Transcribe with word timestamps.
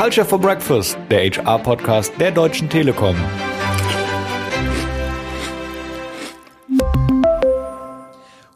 Culture 0.00 0.24
for 0.24 0.38
Breakfast, 0.38 0.96
der 1.10 1.26
HR-Podcast 1.26 2.18
der 2.18 2.30
Deutschen 2.30 2.70
Telekom. 2.70 3.14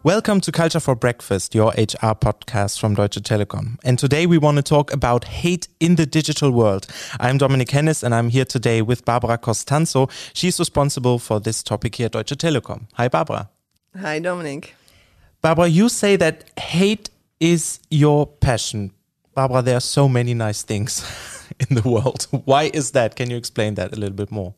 Welcome 0.02 0.40
to 0.40 0.50
Culture 0.50 0.80
for 0.80 0.96
Breakfast, 0.96 1.54
your 1.54 1.72
HR 1.72 2.14
podcast 2.14 2.80
from 2.80 2.94
Deutsche 2.94 3.20
Telekom. 3.22 3.76
And 3.84 3.98
today 3.98 4.24
we 4.26 4.38
want 4.38 4.56
to 4.56 4.62
talk 4.62 4.90
about 4.90 5.24
hate 5.24 5.68
in 5.80 5.96
the 5.96 6.06
digital 6.06 6.50
world. 6.50 6.86
I'm 7.20 7.36
Dominic 7.36 7.68
Hennis 7.68 8.02
and 8.02 8.14
I'm 8.14 8.30
here 8.30 8.46
today 8.46 8.80
with 8.80 9.04
Barbara 9.04 9.36
Costanzo. 9.36 10.08
She's 10.32 10.58
responsible 10.58 11.18
for 11.18 11.40
this 11.40 11.62
topic 11.62 11.96
here 11.96 12.06
at 12.06 12.12
Deutsche 12.12 12.38
Telekom. 12.38 12.86
Hi, 12.94 13.08
Barbara. 13.08 13.50
Hi, 14.00 14.18
Dominic. 14.18 14.74
Barbara, 15.42 15.66
you 15.66 15.90
say 15.90 16.16
that 16.16 16.44
hate 16.58 17.10
is 17.38 17.80
your 17.90 18.26
passion. 18.26 18.92
Barbara, 19.34 19.62
there 19.62 19.76
are 19.76 19.80
so 19.80 20.08
many 20.08 20.32
nice 20.32 20.62
things 20.62 21.04
in 21.60 21.76
the 21.76 21.88
world. 21.88 22.26
Why 22.44 22.70
is 22.74 22.92
that? 22.92 23.16
Can 23.16 23.30
you 23.30 23.36
explain 23.36 23.74
that 23.74 23.92
a 23.92 23.96
little 23.96 24.16
bit 24.16 24.30
more? 24.30 24.54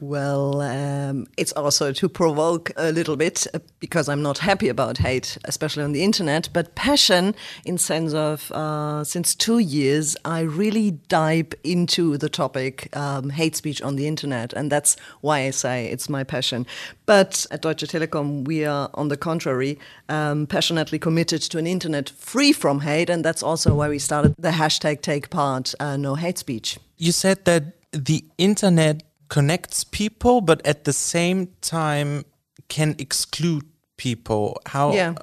Well, 0.00 0.60
um, 0.60 1.26
it's 1.38 1.52
also 1.52 1.90
to 1.90 2.08
provoke 2.08 2.70
a 2.76 2.92
little 2.92 3.16
bit 3.16 3.46
uh, 3.54 3.60
because 3.80 4.10
I'm 4.10 4.20
not 4.20 4.38
happy 4.38 4.68
about 4.68 4.98
hate, 4.98 5.38
especially 5.44 5.84
on 5.84 5.92
the 5.92 6.04
internet. 6.04 6.50
But 6.52 6.74
passion, 6.74 7.34
in 7.64 7.78
sense 7.78 8.12
of 8.12 8.52
uh, 8.52 9.04
since 9.04 9.34
two 9.34 9.58
years, 9.58 10.14
I 10.24 10.40
really 10.40 10.90
dive 10.90 11.54
into 11.64 12.18
the 12.18 12.28
topic 12.28 12.94
um, 12.94 13.30
hate 13.30 13.56
speech 13.56 13.80
on 13.80 13.96
the 13.96 14.06
internet, 14.06 14.52
and 14.52 14.70
that's 14.70 14.96
why 15.22 15.40
I 15.40 15.50
say 15.50 15.86
it's 15.86 16.10
my 16.10 16.24
passion. 16.24 16.66
But 17.06 17.46
at 17.50 17.62
Deutsche 17.62 17.84
Telekom, 17.84 18.44
we 18.46 18.66
are, 18.66 18.90
on 18.94 19.08
the 19.08 19.16
contrary, 19.16 19.78
um, 20.10 20.46
passionately 20.46 20.98
committed 20.98 21.40
to 21.42 21.58
an 21.58 21.66
internet 21.66 22.10
free 22.10 22.52
from 22.52 22.80
hate, 22.80 23.08
and 23.08 23.24
that's 23.24 23.42
also 23.42 23.74
why 23.74 23.88
we 23.88 23.98
started 23.98 24.34
the 24.38 24.50
hashtag 24.50 25.00
Take 25.00 25.30
Part 25.30 25.74
uh, 25.80 25.96
No 25.96 26.16
Hate 26.16 26.36
Speech. 26.36 26.78
You 26.98 27.12
said 27.12 27.46
that 27.46 27.64
the 27.92 28.24
internet 28.36 29.02
connects 29.28 29.84
people, 29.84 30.40
but 30.40 30.64
at 30.66 30.84
the 30.84 30.92
same 30.92 31.48
time 31.60 32.24
can 32.68 32.94
exclude 32.98 33.64
people. 33.96 34.60
How? 34.66 34.92
Yeah. 34.92 35.14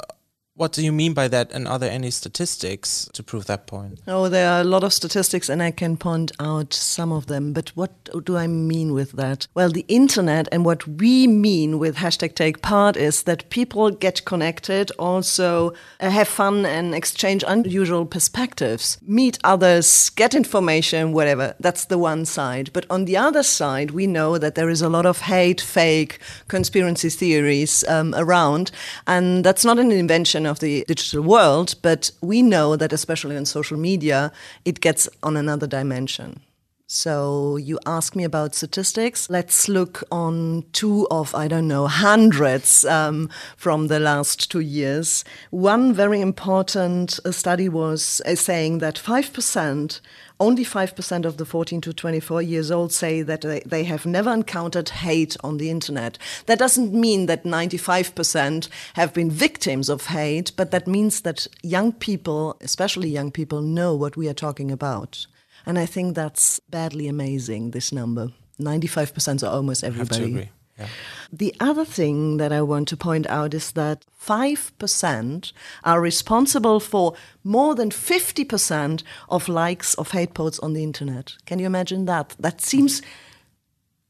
What 0.64 0.72
do 0.72 0.82
you 0.82 0.94
mean 0.94 1.14
by 1.14 1.28
that? 1.28 1.52
And 1.52 1.68
are 1.68 1.78
there 1.78 1.92
any 1.92 2.10
statistics 2.10 3.10
to 3.12 3.22
prove 3.22 3.48
that 3.48 3.68
point? 3.68 4.00
Oh, 4.08 4.30
there 4.30 4.50
are 4.50 4.62
a 4.62 4.64
lot 4.64 4.86
of 4.86 4.94
statistics, 4.94 5.50
and 5.50 5.62
I 5.62 5.72
can 5.72 5.98
point 5.98 6.32
out 6.40 6.74
some 6.74 7.12
of 7.12 7.26
them. 7.26 7.52
But 7.52 7.76
what 7.76 7.92
do 8.24 8.38
I 8.38 8.48
mean 8.48 8.94
with 8.94 9.12
that? 9.12 9.46
Well, 9.56 9.70
the 9.70 9.84
internet 9.90 10.48
and 10.54 10.64
what 10.64 10.88
we 10.88 11.28
mean 11.28 11.80
with 11.80 11.98
hashtag 11.98 12.36
take 12.36 12.62
part 12.62 12.96
is 12.96 13.24
that 13.24 13.50
people 13.50 13.92
get 13.92 14.24
connected, 14.24 14.90
also 14.92 15.74
uh, 16.00 16.10
have 16.10 16.30
fun 16.30 16.66
and 16.66 16.96
exchange 16.96 17.44
unusual 17.46 18.06
perspectives, 18.06 18.98
meet 19.06 19.40
others, 19.44 20.12
get 20.12 20.34
information, 20.34 21.12
whatever. 21.12 21.56
That's 21.60 21.84
the 21.86 21.98
one 21.98 22.24
side. 22.24 22.70
But 22.72 22.86
on 22.90 23.04
the 23.04 23.18
other 23.18 23.44
side, 23.44 23.92
we 23.92 24.08
know 24.08 24.38
that 24.38 24.56
there 24.56 24.70
is 24.70 24.82
a 24.82 24.88
lot 24.88 25.06
of 25.06 25.20
hate, 25.20 25.60
fake, 25.60 26.20
conspiracy 26.48 27.10
theories 27.10 27.84
um, 27.90 28.16
around, 28.16 28.72
and 29.06 29.44
that's 29.44 29.66
not 29.66 29.78
an 29.78 29.92
invention 29.92 30.46
of 30.46 30.53
the 30.60 30.84
digital 30.88 31.22
world, 31.22 31.76
but 31.82 32.12
we 32.22 32.42
know 32.42 32.76
that 32.76 32.94
especially 32.94 33.38
on 33.38 33.46
social 33.46 33.78
media, 33.78 34.32
it 34.66 34.80
gets 34.80 35.10
on 35.22 35.38
another 35.38 35.68
dimension. 35.68 36.42
So 36.88 37.56
you 37.56 37.80
ask 37.86 38.14
me 38.14 38.26
about 38.26 38.56
statistics. 38.56 39.30
Let's 39.30 39.70
look 39.70 40.04
on 40.12 40.66
two 40.74 41.08
of, 41.10 41.34
I 41.34 41.48
don't 41.48 41.68
know, 41.68 41.88
hundreds 41.88 42.84
um, 42.84 43.30
from 43.56 43.88
the 43.88 44.02
last 44.02 44.52
two 44.52 44.60
years. 44.60 45.24
One 45.50 45.94
very 45.94 46.20
important 46.20 47.20
uh, 47.24 47.32
study 47.32 47.70
was 47.70 48.22
uh, 48.26 48.36
saying 48.36 48.80
that 48.80 48.96
5%, 48.96 50.02
only 50.42 50.66
5% 50.66 51.26
of 51.26 51.38
the 51.38 51.46
14 51.46 51.80
to 51.82 51.94
24 51.94 52.42
years 52.42 52.70
old 52.70 52.92
say 52.92 53.22
that 53.22 53.42
they, 53.42 53.62
they 53.66 53.86
have 53.86 54.06
never 54.06 54.34
encountered 54.34 54.90
hate 54.90 55.38
on 55.42 55.58
the 55.58 55.70
internet. 55.70 56.18
That 56.48 56.60
doesn't 56.60 56.94
mean 56.94 57.28
that 57.28 57.46
95% 57.46 58.68
have 58.96 59.14
been 59.14 59.32
victims 59.32 59.88
of 59.88 60.08
hate, 60.08 60.52
but 60.58 60.72
that 60.72 60.86
means 60.86 61.22
that 61.22 61.48
young 61.64 61.94
people, 61.94 62.58
especially 62.60 63.08
young 63.08 63.32
people, 63.32 63.62
know 63.62 63.96
what 63.96 64.18
we 64.18 64.28
are 64.28 64.34
talking 64.34 64.70
about. 64.70 65.28
And 65.66 65.80
I 65.80 65.86
think 65.86 66.16
that's 66.16 66.60
badly 66.70 67.08
amazing, 67.08 67.72
this 67.72 67.92
number. 67.92 68.32
95% 68.60 69.44
are 69.44 69.52
almost 69.52 69.84
everybody. 69.84 70.50
Yeah. 70.78 70.88
The 71.32 71.56
other 71.60 71.86
thing 71.86 72.38
that 72.38 72.52
I 72.52 72.62
want 72.62 72.88
to 72.90 72.98
point 72.98 73.28
out 73.28 73.54
is 73.54 73.72
that 73.74 74.06
5% 74.20 75.54
are 75.84 76.02
responsible 76.02 76.80
for 76.80 77.14
more 77.44 77.76
than 77.76 77.92
50% 77.92 79.04
of 79.30 79.48
likes 79.48 79.94
of 79.96 80.12
hate 80.12 80.34
posts 80.34 80.60
on 80.60 80.74
the 80.74 80.84
internet. 80.84 81.34
Can 81.46 81.60
you 81.60 81.66
imagine 81.66 82.06
that? 82.06 82.36
That 82.40 82.60
seems, 82.60 83.02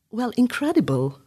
well, 0.09 0.31
incredible 0.37 1.19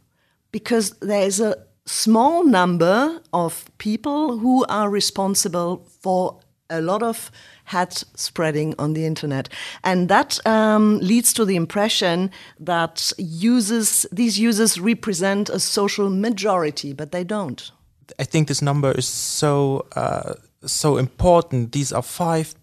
because 0.53 0.91
there 1.01 1.27
is 1.27 1.39
a 1.41 1.67
small 1.85 2.45
number 2.45 3.21
of 3.33 3.71
people 3.79 4.39
who 4.39 4.65
are 4.69 4.89
responsible 4.89 5.87
for 6.01 6.41
a 6.71 6.81
lot 6.81 7.03
of 7.03 7.31
hat 7.65 8.05
spreading 8.15 8.75
on 8.79 8.95
the 8.95 9.05
internet. 9.05 9.49
And 9.83 10.09
that 10.09 10.45
um, 10.47 10.99
leads 10.99 11.33
to 11.35 11.45
the 11.45 11.57
impression 11.57 12.31
that 12.61 13.13
users, 13.19 14.07
these 14.13 14.39
users 14.39 14.81
represent 14.81 15.49
a 15.49 15.61
social 15.61 16.11
majority, 16.11 16.93
but 16.93 17.13
they 17.13 17.25
don't. 17.25 17.71
I 18.19 18.25
think 18.25 18.49
this 18.49 18.63
number 18.63 18.93
is 18.93 19.07
so 19.07 19.87
uh, 19.97 20.35
so 20.65 20.97
important. 20.97 21.73
These 21.73 21.93
are 21.93 22.03
five 22.03 22.55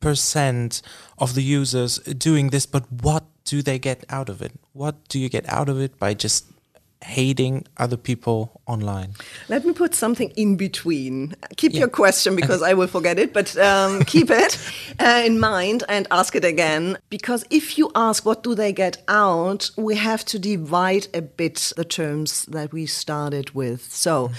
percent 0.00 0.82
of 1.18 1.34
the 1.34 1.42
users 1.42 1.98
doing 1.98 2.50
this, 2.50 2.66
but 2.66 2.90
what 2.90 3.24
do 3.44 3.62
they 3.62 3.78
get 3.78 4.04
out 4.08 4.28
of 4.28 4.42
it? 4.42 4.52
What 4.72 5.08
do 5.08 5.18
you 5.18 5.28
get 5.28 5.48
out 5.48 5.68
of 5.68 5.80
it 5.80 5.98
by 5.98 6.14
just 6.14 6.46
hating 7.02 7.66
other 7.76 7.96
people 7.96 8.60
online? 8.66 9.14
Let 9.48 9.64
me 9.64 9.72
put 9.72 9.94
something 9.94 10.30
in 10.30 10.56
between. 10.56 11.34
Keep 11.56 11.72
yeah. 11.72 11.80
your 11.80 11.88
question 11.88 12.36
because 12.36 12.62
I 12.62 12.74
will 12.74 12.86
forget 12.86 13.18
it, 13.18 13.32
but 13.32 13.56
um, 13.58 14.02
keep 14.06 14.30
it 14.30 14.58
uh, 14.98 15.22
in 15.24 15.38
mind 15.38 15.84
and 15.88 16.06
ask 16.10 16.34
it 16.34 16.44
again. 16.44 16.96
Because 17.10 17.44
if 17.50 17.78
you 17.78 17.90
ask 17.94 18.24
what 18.24 18.42
do 18.42 18.54
they 18.54 18.72
get 18.72 19.02
out, 19.08 19.70
we 19.76 19.96
have 19.96 20.24
to 20.26 20.38
divide 20.38 21.08
a 21.14 21.22
bit 21.22 21.72
the 21.76 21.84
terms 21.84 22.46
that 22.46 22.72
we 22.72 22.86
started 22.86 23.50
with. 23.50 23.92
So. 23.92 24.28
Mm. 24.28 24.34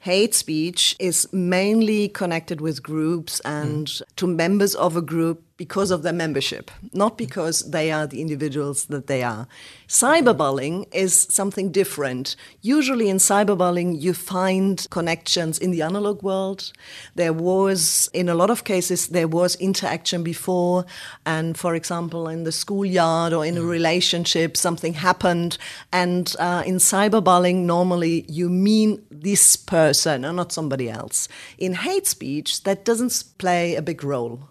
Hate 0.00 0.32
speech 0.32 0.94
is 1.00 1.30
mainly 1.32 2.08
connected 2.08 2.60
with 2.60 2.84
groups 2.84 3.40
and 3.40 3.88
mm. 3.88 4.02
to 4.14 4.28
members 4.28 4.76
of 4.76 4.96
a 4.96 5.02
group 5.02 5.42
because 5.58 5.90
of 5.90 6.04
their 6.04 6.12
membership, 6.12 6.70
not 6.92 7.18
because 7.18 7.70
they 7.72 7.90
are 7.90 8.06
the 8.06 8.22
individuals 8.22 8.86
that 8.86 9.08
they 9.08 9.24
are. 9.24 9.48
Cyberbullying 9.88 10.86
is 10.94 11.26
something 11.30 11.72
different. 11.72 12.36
Usually 12.62 13.08
in 13.08 13.16
cyberbullying, 13.16 14.00
you 14.00 14.14
find 14.14 14.86
connections 14.90 15.58
in 15.58 15.72
the 15.72 15.82
analog 15.82 16.22
world. 16.22 16.72
There 17.16 17.32
was, 17.32 18.08
in 18.12 18.28
a 18.28 18.36
lot 18.36 18.50
of 18.50 18.62
cases, 18.62 19.08
there 19.08 19.26
was 19.26 19.56
interaction 19.56 20.22
before. 20.22 20.86
And 21.26 21.58
for 21.58 21.74
example, 21.74 22.28
in 22.28 22.44
the 22.44 22.52
schoolyard 22.52 23.32
or 23.32 23.44
in 23.44 23.58
a 23.58 23.62
relationship, 23.62 24.56
something 24.56 24.94
happened. 24.94 25.58
And 25.92 26.36
uh, 26.38 26.62
in 26.64 26.76
cyberbullying, 26.76 27.64
normally 27.64 28.24
you 28.28 28.48
mean 28.48 29.04
this 29.10 29.56
person 29.56 30.24
and 30.24 30.36
not 30.36 30.52
somebody 30.52 30.88
else. 30.88 31.28
In 31.58 31.74
hate 31.74 32.06
speech, 32.06 32.62
that 32.62 32.84
doesn't 32.84 33.24
play 33.38 33.74
a 33.74 33.82
big 33.82 34.04
role. 34.04 34.50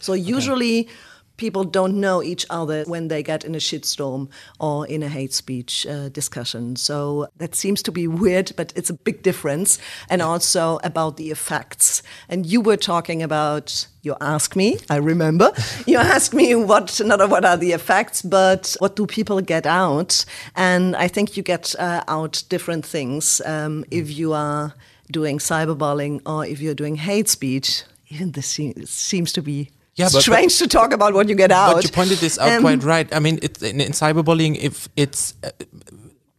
So 0.00 0.12
usually 0.12 0.80
okay. 0.80 0.90
people 1.36 1.64
don't 1.64 2.00
know 2.00 2.22
each 2.22 2.46
other 2.50 2.84
when 2.86 3.08
they 3.08 3.22
get 3.22 3.44
in 3.44 3.54
a 3.54 3.58
shitstorm 3.58 4.28
or 4.58 4.86
in 4.86 5.02
a 5.02 5.08
hate 5.08 5.32
speech 5.32 5.86
uh, 5.86 6.08
discussion. 6.08 6.76
So 6.76 7.28
that 7.36 7.54
seems 7.54 7.82
to 7.82 7.92
be 7.92 8.06
weird, 8.06 8.52
but 8.56 8.72
it's 8.76 8.90
a 8.90 8.94
big 8.94 9.22
difference. 9.22 9.78
And 10.08 10.22
also 10.22 10.78
about 10.82 11.16
the 11.16 11.30
effects. 11.30 12.02
And 12.28 12.46
you 12.46 12.60
were 12.60 12.76
talking 12.76 13.22
about 13.22 13.86
you 14.02 14.16
ask 14.20 14.54
me, 14.54 14.78
I 14.88 14.96
remember. 14.96 15.52
you 15.86 15.98
ask 15.98 16.32
me 16.32 16.54
what 16.54 17.00
not 17.04 17.28
what 17.28 17.44
are 17.44 17.56
the 17.56 17.72
effects, 17.72 18.22
but 18.22 18.76
what 18.78 18.94
do 18.94 19.06
people 19.06 19.40
get 19.40 19.66
out? 19.66 20.24
And 20.54 20.94
I 20.94 21.08
think 21.08 21.36
you 21.36 21.42
get 21.42 21.74
uh, 21.78 22.04
out 22.06 22.44
different 22.48 22.86
things 22.86 23.40
um, 23.44 23.84
if 23.90 24.16
you 24.16 24.32
are 24.32 24.74
doing 25.10 25.38
cyberbullying 25.38 26.20
or 26.26 26.46
if 26.46 26.60
you're 26.60 26.74
doing 26.74 26.96
hate 26.96 27.28
speech. 27.28 27.82
Even 28.08 28.32
this 28.32 28.60
seems 28.84 29.32
to 29.32 29.42
be 29.42 29.70
yeah, 29.96 30.08
but, 30.12 30.20
strange 30.20 30.58
but, 30.58 30.64
to 30.64 30.68
talk 30.68 30.92
about 30.92 31.14
what 31.14 31.28
you 31.28 31.34
get 31.34 31.50
out. 31.50 31.74
But 31.74 31.84
you 31.84 31.90
pointed 31.90 32.18
this 32.18 32.38
out 32.38 32.50
um, 32.52 32.60
quite 32.60 32.82
right. 32.82 33.12
I 33.14 33.18
mean, 33.18 33.38
it, 33.42 33.62
in, 33.62 33.80
in, 33.80 33.92
cyberbullying, 33.92 34.56
if 34.56 34.88
it's 34.94 35.34
uh, 35.42 35.50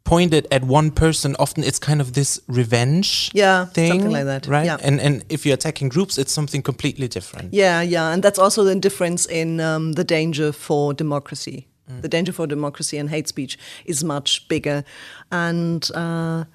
pointed 0.04 0.48
at 0.52 0.64
one 0.64 0.92
person, 0.92 1.36
often 1.40 1.64
it's 1.64 1.80
kind 1.80 2.00
of 2.00 2.14
this 2.14 2.40
revenge 2.48 3.32
yeah, 3.34 3.66
thing, 3.66 3.92
something 3.92 4.12
like 4.12 4.26
that, 4.26 4.46
right? 4.48 4.66
Yeah. 4.66 4.78
And 4.84 5.02
and 5.02 5.26
if 5.30 5.46
you're 5.46 5.56
attacking 5.56 5.90
groups, 5.90 6.18
it's 6.18 6.32
something 6.32 6.62
completely 6.62 7.08
different. 7.08 7.54
Yeah, 7.54 7.82
yeah, 7.82 8.14
and 8.14 8.24
that's 8.24 8.40
also 8.40 8.64
the 8.64 8.76
difference 8.76 9.26
in 9.26 9.60
um, 9.60 9.94
the 9.94 10.04
danger 10.04 10.52
for 10.52 10.94
democracy. 10.94 11.68
Mm. 11.90 12.02
The 12.02 12.10
danger 12.10 12.34
for 12.34 12.46
democracy 12.46 12.98
and 12.98 13.10
hate 13.10 13.28
speech 13.28 13.58
is 13.86 14.04
much 14.04 14.48
bigger, 14.48 14.84
and. 15.32 15.90
Uh, 15.94 16.46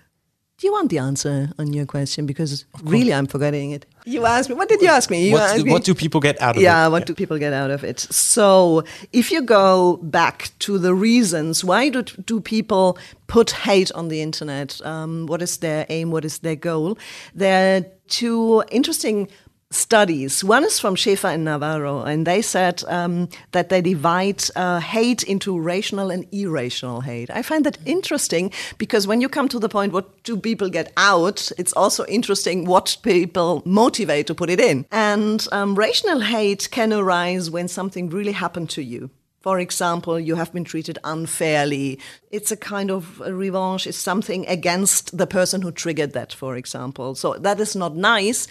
Do 0.62 0.68
you 0.68 0.72
want 0.74 0.90
the 0.90 0.98
answer 0.98 1.50
on 1.58 1.72
your 1.72 1.86
question? 1.86 2.24
Because 2.24 2.66
really, 2.84 3.12
I'm 3.12 3.26
forgetting 3.26 3.72
it. 3.72 3.84
You 4.04 4.24
asked 4.26 4.48
me. 4.48 4.54
What 4.54 4.68
did 4.68 4.80
you 4.80 4.86
ask 4.86 5.10
me? 5.10 5.26
You 5.26 5.32
What 5.32 5.42
asked 5.42 5.56
do, 5.56 5.64
me- 5.64 5.72
what 5.72 5.82
do 5.82 5.92
people 5.92 6.20
get 6.20 6.40
out 6.40 6.54
of 6.54 6.62
it? 6.62 6.64
yeah, 6.64 6.86
what 6.86 7.04
do 7.04 7.14
people 7.14 7.36
get 7.36 7.52
out 7.52 7.72
of 7.72 7.82
it? 7.82 7.98
So, 7.98 8.84
if 9.12 9.32
you 9.32 9.42
go 9.42 9.96
back 10.04 10.50
to 10.60 10.78
the 10.78 10.94
reasons, 10.94 11.64
why 11.64 11.88
do, 11.88 12.02
do 12.02 12.40
people 12.40 12.96
put 13.26 13.50
hate 13.50 13.90
on 13.96 14.06
the 14.06 14.22
internet? 14.22 14.80
Um, 14.86 15.26
what 15.26 15.42
is 15.42 15.56
their 15.56 15.84
aim? 15.88 16.12
What 16.12 16.24
is 16.24 16.38
their 16.38 16.54
goal? 16.54 16.96
There 17.34 17.78
are 17.78 17.84
two 18.06 18.62
interesting 18.70 19.26
studies. 19.72 20.44
One 20.44 20.64
is 20.64 20.78
from 20.78 20.94
Schaefer 20.94 21.28
and 21.28 21.44
Navarro, 21.44 22.02
and 22.02 22.26
they 22.26 22.42
said 22.42 22.82
um, 22.88 23.28
that 23.52 23.68
they 23.68 23.80
divide 23.80 24.42
uh, 24.54 24.80
hate 24.80 25.22
into 25.22 25.58
rational 25.58 26.10
and 26.10 26.26
irrational 26.32 27.00
hate. 27.00 27.30
I 27.30 27.42
find 27.42 27.64
that 27.66 27.78
interesting 27.84 28.52
because 28.78 29.06
when 29.06 29.20
you 29.20 29.28
come 29.28 29.48
to 29.48 29.58
the 29.58 29.68
point, 29.68 29.92
what 29.92 30.22
do 30.22 30.36
people 30.36 30.68
get 30.68 30.92
out? 30.96 31.50
It's 31.58 31.72
also 31.72 32.04
interesting 32.06 32.64
what 32.64 32.96
people 33.02 33.62
motivate 33.64 34.26
to 34.28 34.34
put 34.34 34.50
it 34.50 34.60
in. 34.60 34.86
And 34.90 35.46
um, 35.52 35.74
rational 35.74 36.20
hate 36.20 36.68
can 36.70 36.92
arise 36.92 37.50
when 37.50 37.68
something 37.68 38.10
really 38.10 38.32
happened 38.32 38.70
to 38.70 38.82
you. 38.82 39.10
For 39.42 39.58
example, 39.58 40.20
you 40.20 40.36
have 40.36 40.52
been 40.52 40.62
treated 40.62 41.00
unfairly. 41.02 41.98
It's 42.30 42.52
a 42.52 42.56
kind 42.56 42.92
of 42.92 43.20
a 43.24 43.34
revenge, 43.34 43.88
it's 43.88 43.98
something 43.98 44.46
against 44.46 45.18
the 45.18 45.26
person 45.26 45.62
who 45.62 45.72
triggered 45.72 46.12
that, 46.12 46.32
for 46.32 46.56
example. 46.56 47.16
So 47.16 47.34
that 47.34 47.58
is 47.58 47.74
not 47.74 47.96
nice, 47.96 48.46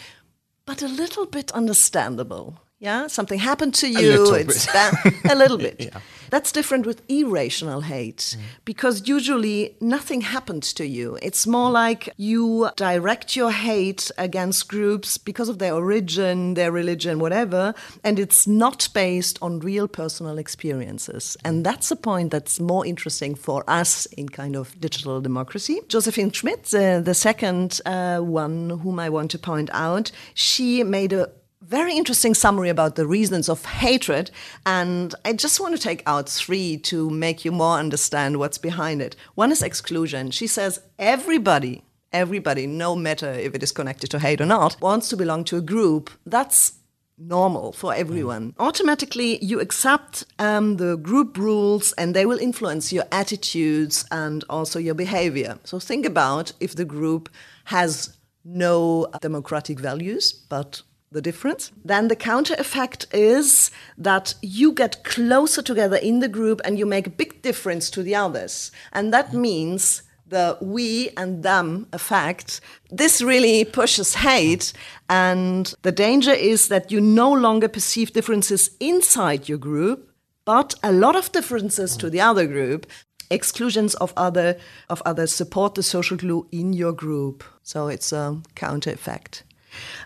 but 0.65 0.81
a 0.81 0.87
little 0.87 1.25
bit 1.25 1.51
understandable. 1.51 2.59
Yeah, 2.79 3.07
something 3.07 3.39
happened 3.39 3.75
to 3.75 3.87
you. 3.87 3.99
little 3.99 4.33
it's 4.33 4.65
bit. 4.65 4.73
ba- 4.73 5.31
a 5.33 5.35
little 5.35 5.57
bit. 5.57 5.93
That's 6.31 6.53
different 6.53 6.85
with 6.85 7.03
irrational 7.09 7.81
hate 7.81 8.37
because 8.63 9.07
usually 9.07 9.75
nothing 9.81 10.21
happens 10.21 10.71
to 10.73 10.85
you. 10.87 11.17
It's 11.21 11.45
more 11.45 11.69
like 11.69 12.09
you 12.15 12.69
direct 12.77 13.35
your 13.35 13.51
hate 13.51 14.09
against 14.17 14.69
groups 14.69 15.17
because 15.17 15.49
of 15.49 15.59
their 15.59 15.73
origin, 15.73 16.53
their 16.53 16.71
religion, 16.71 17.19
whatever, 17.19 17.73
and 18.01 18.17
it's 18.17 18.47
not 18.47 18.87
based 18.93 19.37
on 19.41 19.59
real 19.59 19.89
personal 19.89 20.37
experiences. 20.37 21.35
And 21.43 21.65
that's 21.65 21.91
a 21.91 21.97
point 21.97 22.31
that's 22.31 22.61
more 22.61 22.85
interesting 22.85 23.35
for 23.35 23.65
us 23.67 24.05
in 24.07 24.29
kind 24.29 24.55
of 24.55 24.79
digital 24.79 25.19
democracy. 25.19 25.81
Josephine 25.89 26.31
Schmitt, 26.31 26.73
uh, 26.73 27.01
the 27.01 27.13
second 27.13 27.81
uh, 27.85 28.19
one 28.19 28.69
whom 28.69 28.99
I 28.99 29.09
want 29.09 29.31
to 29.31 29.37
point 29.37 29.69
out, 29.73 30.11
she 30.33 30.81
made 30.83 31.11
a 31.11 31.29
very 31.61 31.95
interesting 31.95 32.33
summary 32.33 32.69
about 32.69 32.95
the 32.95 33.07
reasons 33.07 33.47
of 33.47 33.63
hatred. 33.65 34.31
And 34.65 35.13
I 35.23 35.33
just 35.33 35.59
want 35.59 35.75
to 35.75 35.81
take 35.81 36.03
out 36.05 36.27
three 36.27 36.77
to 36.77 37.09
make 37.09 37.45
you 37.45 37.51
more 37.51 37.77
understand 37.77 38.37
what's 38.37 38.57
behind 38.57 39.01
it. 39.01 39.15
One 39.35 39.51
is 39.51 39.61
exclusion. 39.61 40.31
She 40.31 40.47
says 40.47 40.81
everybody, 40.97 41.83
everybody, 42.11 42.67
no 42.67 42.95
matter 42.95 43.31
if 43.31 43.55
it 43.55 43.63
is 43.63 43.71
connected 43.71 44.09
to 44.11 44.19
hate 44.19 44.41
or 44.41 44.45
not, 44.45 44.81
wants 44.81 45.09
to 45.09 45.17
belong 45.17 45.43
to 45.45 45.57
a 45.57 45.61
group. 45.61 46.09
That's 46.25 46.73
normal 47.17 47.71
for 47.71 47.93
everyone. 47.93 48.55
Automatically, 48.57 49.37
you 49.43 49.59
accept 49.59 50.23
um, 50.39 50.77
the 50.77 50.97
group 50.97 51.37
rules 51.37 51.93
and 51.93 52.15
they 52.15 52.25
will 52.25 52.39
influence 52.39 52.91
your 52.91 53.05
attitudes 53.11 54.05
and 54.09 54.43
also 54.49 54.79
your 54.79 54.95
behavior. 54.95 55.59
So 55.63 55.79
think 55.79 56.05
about 56.05 56.51
if 56.59 56.75
the 56.75 56.85
group 56.85 57.29
has 57.65 58.17
no 58.43 59.07
democratic 59.21 59.79
values, 59.79 60.31
but 60.33 60.81
the 61.11 61.21
difference. 61.21 61.71
Then 61.83 62.07
the 62.07 62.15
counter 62.15 62.55
effect 62.57 63.05
is 63.13 63.69
that 63.97 64.33
you 64.41 64.71
get 64.71 65.03
closer 65.03 65.61
together 65.61 65.97
in 65.97 66.19
the 66.19 66.29
group 66.29 66.61
and 66.63 66.79
you 66.79 66.85
make 66.85 67.07
a 67.07 67.11
big 67.11 67.41
difference 67.41 67.89
to 67.91 68.03
the 68.03 68.15
others. 68.15 68.71
And 68.93 69.13
that 69.13 69.33
means 69.33 70.03
the 70.27 70.57
we 70.61 71.09
and 71.17 71.43
them 71.43 71.87
effect. 71.91 72.61
This 72.89 73.21
really 73.21 73.65
pushes 73.65 74.15
hate. 74.15 74.71
And 75.09 75.73
the 75.81 75.91
danger 75.91 76.31
is 76.31 76.69
that 76.69 76.91
you 76.91 77.01
no 77.01 77.31
longer 77.31 77.67
perceive 77.67 78.13
differences 78.13 78.71
inside 78.79 79.49
your 79.49 79.57
group, 79.57 80.09
but 80.45 80.73
a 80.81 80.93
lot 80.93 81.17
of 81.17 81.31
differences 81.33 81.97
to 81.97 82.09
the 82.09 82.21
other 82.21 82.47
group 82.47 82.87
exclusions 83.29 83.95
of 83.95 84.13
other 84.17 84.57
of 84.89 85.01
others 85.05 85.31
support 85.31 85.75
the 85.75 85.83
social 85.83 86.17
glue 86.17 86.45
in 86.51 86.73
your 86.73 86.91
group 86.91 87.45
so 87.63 87.87
it's 87.87 88.11
a 88.11 88.41
counter 88.55 88.91
effect 88.91 89.43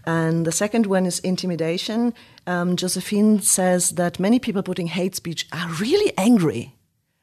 and 0.05 0.45
the 0.45 0.51
second 0.51 0.85
one 0.85 1.05
is 1.05 1.19
intimidation. 1.19 2.13
Um, 2.47 2.75
Josephine 2.75 3.41
says 3.41 3.91
that 3.91 4.19
many 4.19 4.39
people 4.39 4.63
putting 4.63 4.87
hate 4.87 5.15
speech 5.15 5.47
are 5.51 5.69
really 5.79 6.13
angry. 6.17 6.75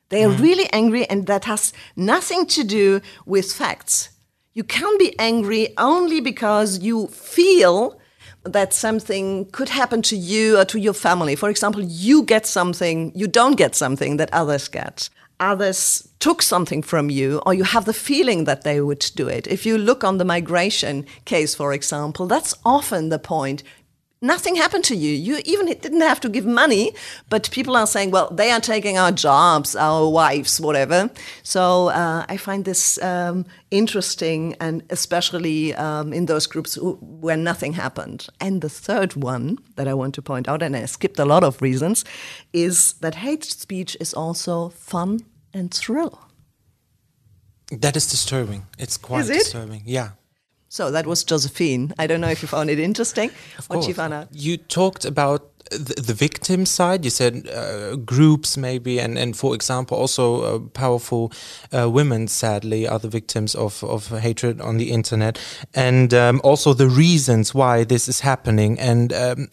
They 0.08 0.24
are 0.24 0.30
really 0.30 0.68
angry, 0.72 1.08
and 1.08 1.26
that 1.26 1.44
has 1.46 1.72
nothing 1.96 2.44
to 2.46 2.64
do 2.64 3.00
with 3.24 3.50
facts. 3.50 4.10
You 4.52 4.62
can 4.62 4.98
be 4.98 5.18
angry 5.18 5.72
only 5.78 6.20
because 6.20 6.80
you 6.80 7.06
feel 7.06 7.98
that 8.44 8.74
something 8.74 9.46
could 9.52 9.70
happen 9.70 10.02
to 10.02 10.16
you 10.16 10.58
or 10.58 10.64
to 10.66 10.78
your 10.78 10.92
family. 10.92 11.34
For 11.34 11.48
example, 11.48 11.80
you 11.82 12.24
get 12.24 12.44
something, 12.46 13.12
you 13.14 13.26
don't 13.26 13.56
get 13.56 13.74
something 13.74 14.18
that 14.18 14.32
others 14.34 14.68
get 14.68 15.08
others 15.42 16.08
took 16.18 16.40
something 16.40 16.82
from 16.82 17.10
you, 17.10 17.42
or 17.44 17.52
you 17.52 17.64
have 17.64 17.84
the 17.84 17.92
feeling 17.92 18.44
that 18.44 18.62
they 18.62 18.80
would 18.80 19.10
do 19.16 19.28
it. 19.28 19.46
If 19.46 19.66
you 19.66 19.76
look 19.76 20.04
on 20.04 20.18
the 20.18 20.24
migration 20.24 21.04
case, 21.24 21.54
for 21.54 21.72
example, 21.72 22.26
that's 22.26 22.54
often 22.64 23.08
the 23.08 23.18
point. 23.18 23.62
Nothing 24.24 24.54
happened 24.54 24.84
to 24.84 24.94
you. 24.94 25.10
You 25.10 25.40
even 25.44 25.66
didn't 25.66 26.00
have 26.00 26.20
to 26.20 26.28
give 26.28 26.46
money, 26.46 26.94
but 27.28 27.50
people 27.50 27.76
are 27.76 27.88
saying, 27.88 28.12
well, 28.12 28.30
they 28.30 28.52
are 28.52 28.60
taking 28.60 28.96
our 28.96 29.10
jobs, 29.10 29.74
our 29.74 30.08
wives, 30.08 30.60
whatever. 30.60 31.10
So 31.42 31.88
uh, 31.88 32.24
I 32.28 32.36
find 32.36 32.64
this 32.64 33.02
um, 33.02 33.44
interesting, 33.72 34.54
and 34.60 34.84
especially 34.90 35.74
um, 35.74 36.12
in 36.12 36.26
those 36.26 36.46
groups 36.46 36.74
who, 36.74 36.92
where 37.00 37.36
nothing 37.36 37.72
happened. 37.72 38.28
And 38.38 38.60
the 38.60 38.70
third 38.70 39.16
one 39.16 39.58
that 39.74 39.88
I 39.88 39.94
want 39.94 40.14
to 40.14 40.22
point 40.22 40.46
out, 40.46 40.62
and 40.62 40.76
I 40.76 40.86
skipped 40.86 41.18
a 41.18 41.24
lot 41.24 41.42
of 41.42 41.60
reasons, 41.60 42.04
is 42.52 42.92
that 43.00 43.16
hate 43.16 43.42
speech 43.42 43.96
is 43.98 44.14
also 44.14 44.68
fun 44.68 45.18
and 45.54 45.72
thrill. 45.72 46.18
That 47.70 47.96
is 47.96 48.06
disturbing. 48.10 48.66
It's 48.78 48.96
quite 48.96 49.22
Is 49.22 49.30
it? 49.30 49.38
disturbing. 49.38 49.82
Yeah. 49.86 50.10
So 50.68 50.90
that 50.90 51.06
was 51.06 51.24
Josephine. 51.24 51.92
I 51.98 52.06
don't 52.06 52.20
know 52.20 52.30
if 52.30 52.42
you 52.42 52.48
found 52.48 52.70
it 52.70 52.78
interesting. 52.78 53.30
what 53.66 53.82
she 53.82 53.92
course. 53.92 53.96
found 53.96 54.14
out. 54.14 54.28
You 54.32 54.56
talked 54.56 55.04
about 55.04 55.52
the, 55.70 56.00
the 56.00 56.14
victim 56.14 56.66
side. 56.66 57.04
You 57.04 57.10
said 57.10 57.48
uh, 57.48 57.96
groups, 57.96 58.56
maybe, 58.56 58.98
and, 58.98 59.18
and 59.18 59.36
for 59.36 59.54
example, 59.54 59.96
also 59.96 60.42
uh, 60.42 60.58
powerful 60.72 61.32
uh, 61.72 61.90
women, 61.90 62.28
sadly, 62.28 62.86
are 62.86 62.98
the 62.98 63.08
victims 63.08 63.54
of, 63.54 63.82
of 63.84 64.08
hatred 64.08 64.60
on 64.60 64.78
the 64.78 64.90
internet, 64.90 65.38
and 65.74 66.14
um, 66.14 66.40
also 66.44 66.74
the 66.74 66.88
reasons 66.88 67.54
why 67.54 67.84
this 67.84 68.08
is 68.08 68.20
happening. 68.20 68.78
And 68.80 69.12
um, 69.12 69.48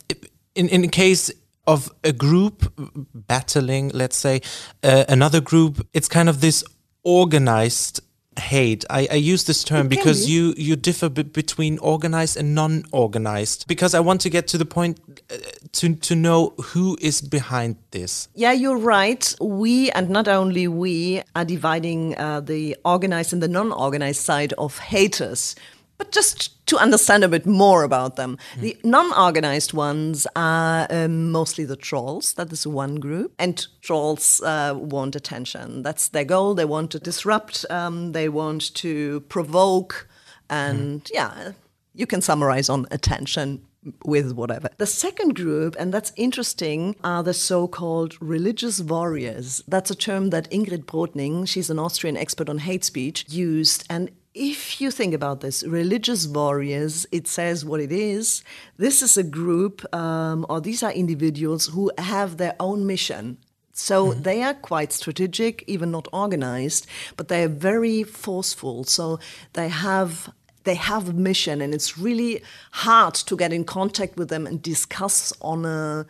in 0.56 0.70
in 0.70 0.90
case 0.90 1.32
of 1.70 1.92
a 2.04 2.12
group 2.12 2.74
battling, 3.14 3.92
let's 3.94 4.18
say, 4.18 4.42
uh, 4.84 5.06
another 5.08 5.42
group, 5.42 5.88
it's 5.94 6.08
kind 6.08 6.30
of 6.30 6.42
this 6.42 6.64
organized 7.04 8.02
hate. 8.40 8.86
I, 8.90 9.08
I 9.12 9.16
use 9.16 9.44
this 9.44 9.64
term 9.64 9.86
It 9.88 9.90
because 9.90 10.26
be. 10.26 10.32
you 10.32 10.54
you 10.58 10.76
differ 10.76 11.10
between 11.10 11.78
organized 11.80 12.38
and 12.38 12.56
non-organized. 12.56 13.68
Because 13.68 13.94
I 13.94 14.00
want 14.00 14.22
to 14.22 14.30
get 14.30 14.48
to 14.48 14.58
the 14.58 14.66
point 14.66 15.00
uh, 15.32 15.36
to 15.74 15.96
to 15.96 16.16
know 16.16 16.54
who 16.74 16.98
is 17.02 17.22
behind 17.22 17.76
this. 17.92 18.30
Yeah, 18.34 18.54
you're 18.54 18.78
right. 18.78 19.36
We, 19.40 19.92
and 19.92 20.10
not 20.10 20.28
only 20.28 20.68
we, 20.68 21.22
are 21.36 21.46
dividing 21.46 22.18
uh, 22.18 22.42
the 22.42 22.78
organized 22.84 23.34
and 23.34 23.42
the 23.42 23.48
non 23.48 23.72
organized 23.72 24.22
side 24.22 24.54
of 24.58 24.80
haters. 24.80 25.56
But 26.00 26.14
just 26.14 26.66
to 26.68 26.78
understand 26.78 27.26
a 27.26 27.28
bit 27.28 27.46
more 27.46 27.84
about 27.84 28.16
them, 28.16 28.38
the 28.58 28.78
non 28.86 29.12
organized 29.14 29.74
ones 29.74 30.26
are 30.34 30.88
um, 30.90 31.30
mostly 31.30 31.66
the 31.66 31.76
trolls. 31.76 32.34
That 32.34 32.52
is 32.54 32.66
one 32.66 32.96
group. 32.96 33.34
And 33.38 33.68
trolls 33.82 34.42
uh, 34.42 34.74
want 34.78 35.18
attention. 35.18 35.84
That's 35.84 36.08
their 36.08 36.24
goal. 36.24 36.56
They 36.56 36.66
want 36.66 36.90
to 36.92 37.00
disrupt, 37.00 37.66
um, 37.70 38.14
they 38.14 38.30
want 38.30 38.74
to 38.76 39.20
provoke. 39.28 40.08
And 40.50 41.08
yeah, 41.14 41.52
you 41.94 42.08
can 42.08 42.22
summarize 42.22 42.70
on 42.70 42.88
attention 42.92 43.66
with 44.06 44.34
whatever. 44.34 44.70
The 44.78 44.86
second 44.86 45.36
group, 45.36 45.76
and 45.80 45.94
that's 45.94 46.12
interesting, 46.16 46.96
are 47.04 47.24
the 47.24 47.34
so 47.34 47.68
called 47.68 48.22
religious 48.22 48.82
warriors. 48.82 49.62
That's 49.68 49.92
a 49.92 49.96
term 49.96 50.30
that 50.30 50.50
Ingrid 50.50 50.86
Brodnig, 50.86 51.48
she's 51.48 51.70
an 51.70 51.80
Austrian 51.80 52.18
expert 52.18 52.50
on 52.50 52.60
hate 52.60 52.84
speech, 52.84 53.26
used. 53.30 53.86
And 53.90 54.12
if 54.34 54.80
you 54.80 54.92
think 54.92 55.14
about 55.14 55.42
this, 55.42 55.64
religious 55.64 56.28
warriors, 56.28 57.06
it 57.12 57.28
says 57.28 57.66
what 57.66 57.80
it 57.80 57.92
is. 57.92 58.44
This 58.78 59.02
is 59.02 59.18
a 59.18 59.24
group, 59.24 59.84
um, 59.94 60.46
or 60.50 60.62
these 60.62 60.84
are 60.84 60.92
individuals 60.92 61.68
who 61.68 61.92
have 61.98 62.38
their 62.38 62.56
own 62.60 62.86
mission. 62.86 63.38
So 63.74 64.14
they 64.14 64.44
are 64.44 64.54
quite 64.54 64.92
strategic, 64.92 65.64
even 65.66 65.90
not 65.90 66.08
organized, 66.12 66.86
but 67.16 67.30
they 67.30 67.44
are 67.44 67.48
very 67.48 68.04
forceful. 68.04 68.84
So 68.84 69.20
they 69.54 69.70
have 69.70 70.30
they 70.66 70.76
have 70.76 71.10
a 71.10 71.14
mission, 71.14 71.62
and 71.62 71.74
it's 71.74 71.98
really 71.98 72.44
hard 72.72 73.16
to 73.16 73.38
get 73.38 73.54
in 73.54 73.64
contact 73.64 74.18
with 74.18 74.28
them 74.30 74.46
and 74.46 74.62
discuss 74.62 75.34
on 75.42 75.66
a 75.66 76.06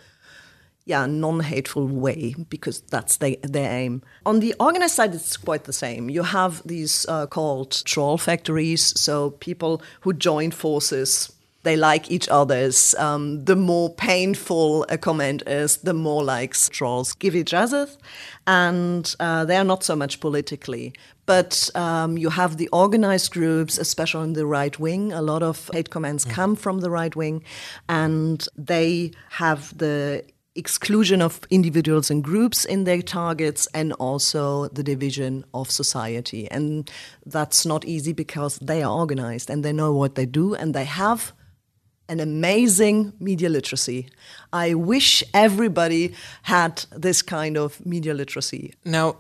yeah, 0.90 1.06
non-hateful 1.06 1.88
way 1.88 2.34
because 2.50 2.82
that's 2.82 3.18
they, 3.18 3.36
their 3.44 3.72
aim. 3.72 4.02
On 4.26 4.40
the 4.40 4.56
organized 4.60 4.96
side, 4.96 5.14
it's 5.14 5.38
quite 5.38 5.66
the 5.66 5.74
same. 5.74 6.10
You 6.10 6.24
have 6.24 6.64
these 6.66 7.06
uh, 7.08 7.28
called 7.28 7.84
troll 7.86 8.18
factories, 8.18 9.00
so 9.00 9.30
people 9.30 9.84
who 10.02 10.14
join 10.14 10.50
forces. 10.50 11.32
They 11.62 11.76
like 11.76 12.10
each 12.10 12.28
other's. 12.30 12.96
Um, 12.96 13.46
the 13.46 13.56
more 13.56 13.94
painful 13.94 14.86
a 14.90 14.98
comment 14.98 15.44
is, 15.46 15.78
the 15.78 15.94
more 15.94 16.24
likes 16.24 16.70
trolls 16.70 17.14
give 17.14 17.36
each 17.36 17.54
other, 17.54 17.88
and 18.48 19.16
uh, 19.20 19.46
they 19.46 19.58
are 19.58 19.64
not 19.64 19.84
so 19.84 19.96
much 19.96 20.20
politically. 20.20 20.94
But 21.28 21.70
um, 21.76 22.18
you 22.18 22.32
have 22.32 22.58
the 22.58 22.70
organized 22.70 23.32
groups, 23.32 23.78
especially 23.78 24.24
in 24.24 24.34
the 24.34 24.48
right 24.48 24.80
wing. 24.80 25.14
A 25.14 25.22
lot 25.22 25.44
of 25.44 25.70
hate 25.72 25.92
comments 25.92 26.26
mm. 26.26 26.32
come 26.32 26.56
from 26.56 26.80
the 26.80 26.90
right 26.90 27.16
wing, 27.16 27.44
and 27.88 28.48
they 28.58 29.12
have 29.30 29.78
the 29.78 30.24
exclusion 30.56 31.22
of 31.22 31.40
individuals 31.50 32.10
and 32.12 32.24
groups 32.24 32.66
in 32.66 32.84
their 32.84 33.02
targets 33.02 33.68
and 33.74 33.94
also 33.94 34.68
the 34.70 34.84
division 34.84 35.46
of 35.54 35.72
society. 35.72 36.50
And 36.52 36.90
that's 37.26 37.66
not 37.66 37.86
easy 37.86 38.14
because 38.14 38.58
they 38.60 38.84
are 38.84 38.92
organized 38.92 39.50
and 39.50 39.64
they 39.64 39.74
know 39.74 39.94
what 39.94 40.16
they 40.16 40.26
do 40.26 40.56
and 40.56 40.74
they 40.74 40.86
have 40.86 41.34
an 42.10 42.20
amazing 42.20 43.14
media 43.20 43.50
literacy. 43.50 44.10
I 44.52 44.74
wish 44.74 45.24
everybody 45.34 46.16
had 46.42 46.86
this 46.92 47.22
kind 47.22 47.56
of 47.56 47.86
media 47.86 48.16
literacy. 48.16 48.74
Now, 48.84 49.16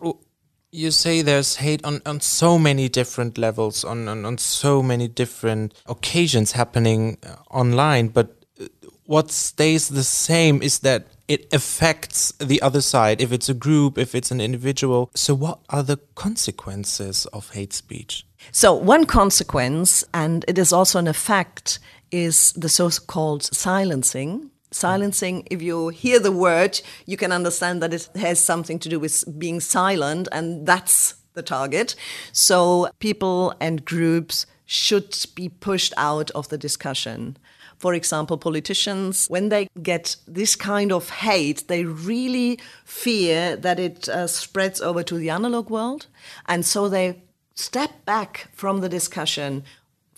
you 0.71 0.91
say 0.91 1.21
there's 1.21 1.57
hate 1.57 1.85
on, 1.85 2.01
on 2.05 2.19
so 2.19 2.57
many 2.57 2.89
different 2.89 3.37
levels, 3.37 3.83
on, 3.83 4.07
on, 4.07 4.25
on 4.25 4.37
so 4.39 4.81
many 4.81 5.07
different 5.07 5.73
occasions 5.85 6.53
happening 6.53 7.17
uh, 7.23 7.35
online, 7.51 8.07
but 8.07 8.43
uh, 8.59 8.65
what 9.05 9.31
stays 9.31 9.89
the 9.89 10.03
same 10.03 10.61
is 10.61 10.79
that 10.79 11.07
it 11.29 11.47
affects 11.53 12.33
the 12.39 12.61
other 12.61 12.81
side, 12.81 13.21
if 13.21 13.31
it's 13.31 13.47
a 13.47 13.53
group, 13.53 13.97
if 13.97 14.15
it's 14.15 14.31
an 14.31 14.41
individual. 14.41 15.11
So, 15.13 15.35
what 15.35 15.59
are 15.69 15.83
the 15.83 15.97
consequences 16.15 17.27
of 17.27 17.51
hate 17.51 17.71
speech? 17.71 18.25
So, 18.51 18.73
one 18.73 19.05
consequence, 19.05 20.03
and 20.13 20.43
it 20.47 20.57
is 20.57 20.73
also 20.73 20.97
an 20.97 21.07
effect, 21.07 21.79
is 22.11 22.51
the 22.53 22.67
so 22.67 22.89
called 22.89 23.43
silencing. 23.43 24.49
Silencing, 24.71 25.47
if 25.49 25.61
you 25.61 25.89
hear 25.89 26.19
the 26.19 26.31
word, 26.31 26.81
you 27.05 27.17
can 27.17 27.31
understand 27.31 27.81
that 27.81 27.93
it 27.93 28.09
has 28.15 28.39
something 28.39 28.79
to 28.79 28.89
do 28.89 28.99
with 28.99 29.23
being 29.39 29.59
silent, 29.59 30.27
and 30.31 30.65
that's 30.65 31.15
the 31.35 31.43
target. 31.43 31.95
So, 32.31 32.89
people 32.99 33.53
and 33.59 33.85
groups 33.85 34.47
should 34.65 35.15
be 35.35 35.49
pushed 35.49 35.93
out 35.95 36.31
of 36.31 36.49
the 36.49 36.57
discussion. 36.57 37.37
For 37.79 37.93
example, 37.93 38.37
politicians, 38.37 39.27
when 39.29 39.49
they 39.49 39.69
get 39.81 40.17
this 40.27 40.55
kind 40.55 40.91
of 40.91 41.09
hate, 41.09 41.67
they 41.69 41.85
really 41.85 42.59
fear 42.83 43.55
that 43.55 43.79
it 43.79 44.09
uh, 44.09 44.27
spreads 44.27 44.81
over 44.81 45.01
to 45.03 45.15
the 45.15 45.29
analog 45.29 45.69
world. 45.69 46.07
And 46.45 46.65
so 46.65 46.89
they 46.89 47.23
step 47.55 48.05
back 48.05 48.49
from 48.53 48.81
the 48.81 48.89
discussion 48.89 49.63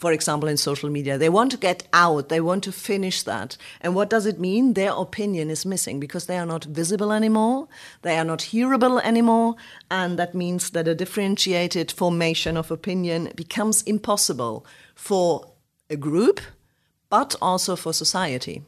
for 0.01 0.11
example, 0.11 0.49
in 0.49 0.57
social 0.57 0.89
media. 0.89 1.19
They 1.19 1.29
want 1.29 1.51
to 1.51 1.57
get 1.57 1.87
out, 1.93 2.29
they 2.29 2.41
want 2.41 2.63
to 2.63 2.71
finish 2.71 3.21
that. 3.21 3.55
And 3.81 3.93
what 3.93 4.09
does 4.09 4.25
it 4.25 4.39
mean? 4.39 4.73
Their 4.73 4.93
opinion 4.93 5.51
is 5.51 5.63
missing 5.63 5.99
because 5.99 6.25
they 6.25 6.39
are 6.39 6.45
not 6.47 6.63
visible 6.63 7.11
anymore, 7.11 7.67
they 8.01 8.17
are 8.17 8.25
not 8.25 8.41
hearable 8.41 8.99
anymore, 9.01 9.57
and 9.91 10.17
that 10.17 10.33
means 10.33 10.71
that 10.71 10.87
a 10.87 10.95
differentiated 10.95 11.91
formation 11.91 12.57
of 12.57 12.71
opinion 12.71 13.31
becomes 13.35 13.83
impossible 13.83 14.65
for 14.95 15.53
a 15.87 15.97
group 15.97 16.41
but 17.11 17.35
also 17.41 17.75
for 17.75 17.93
society. 17.93 18.63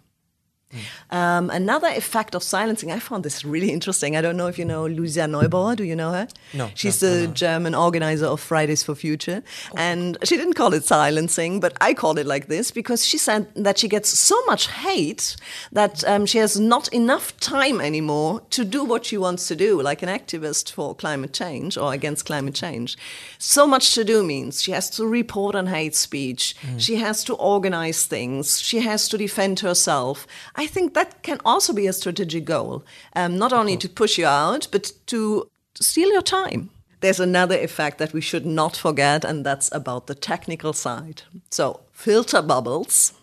Mm. 0.74 1.16
Um, 1.16 1.50
another 1.50 1.88
effect 1.88 2.36
of 2.36 2.44
silencing, 2.44 2.92
I 2.92 3.00
found 3.00 3.24
this 3.24 3.46
really 3.46 3.72
interesting. 3.72 4.16
I 4.16 4.22
don't 4.22 4.38
know 4.38 4.48
if 4.48 4.58
you 4.58 4.66
know 4.66 4.88
Luisa 4.88 5.22
Neubauer. 5.22 5.76
Do 5.76 5.84
you 5.84 5.96
know 5.96 6.12
her? 6.12 6.28
No. 6.54 6.70
She's 6.76 7.02
no, 7.02 7.10
the 7.10 7.28
no. 7.28 7.34
German 7.34 7.76
organizer 7.76 8.26
of 8.26 8.40
Fridays 8.40 8.84
for 8.84 8.96
Future. 8.96 9.44
Oh. 9.72 9.76
And 9.78 10.18
she 10.24 10.38
didn't 10.38 10.54
call 10.54 10.74
it 10.74 10.84
silencing, 10.84 11.60
but 11.60 11.74
I 11.82 11.94
called 11.94 12.20
it 12.20 12.26
like 12.26 12.48
this 12.48 12.72
because 12.72 13.06
she 13.06 13.18
said 13.18 13.48
that 13.56 13.78
she 13.78 13.88
gets 13.88 14.10
so 14.10 14.44
much 14.46 14.68
hate 14.68 15.36
that 15.72 16.04
um, 16.06 16.26
she 16.26 16.38
has 16.40 16.60
not 16.60 16.88
enough 16.94 17.38
time 17.40 17.80
anymore 17.80 18.42
to 18.52 18.66
do 18.66 18.84
what 18.84 19.06
she 19.06 19.18
wants 19.18 19.48
to 19.48 19.56
do, 19.56 19.82
like 19.82 20.02
an 20.02 20.10
activist 20.10 20.72
for 20.72 20.96
climate 20.96 21.34
change 21.34 21.78
or 21.78 21.94
against 21.94 22.26
climate 22.26 22.56
change. 22.56 22.98
So 23.38 23.68
much 23.68 23.94
to 23.96 24.04
do 24.04 24.24
means 24.24 24.62
she 24.62 24.72
has 24.72 24.90
to 24.92 25.06
report 25.06 25.56
on 25.56 25.68
hate 25.68 25.96
speech, 25.96 26.56
mm. 26.62 26.80
she 26.80 26.96
has 26.96 27.24
to 27.26 27.34
organize 27.36 28.06
things, 28.06 28.62
she 28.62 28.80
has 28.82 29.08
to 29.10 29.18
defend 29.18 29.60
herself. 29.60 30.28
I 30.56 30.63
think 30.68 30.94
that 30.94 31.24
can 31.24 31.40
also 31.46 31.74
be 31.74 31.88
a 31.88 31.94
strategic 31.94 32.46
goal, 32.46 32.84
um, 33.16 33.38
not 33.38 33.54
only 33.54 33.78
to 33.78 33.90
push 33.90 34.18
you 34.18 34.26
out, 34.26 34.68
but 34.72 34.92
to 35.08 35.50
steal 35.76 36.10
your 36.10 36.22
time. 36.22 36.70
There's 37.00 37.20
another 37.20 37.58
effect 37.58 37.98
that 37.98 38.14
we 38.14 38.22
should 38.22 38.46
not 38.46 38.78
forget, 38.78 39.26
and 39.26 39.46
that's 39.46 39.70
about 39.74 40.08
the 40.08 40.16
technical 40.16 40.74
side. 40.74 41.24
So, 41.52 41.82
filter 41.92 42.42
bubbles 42.42 43.14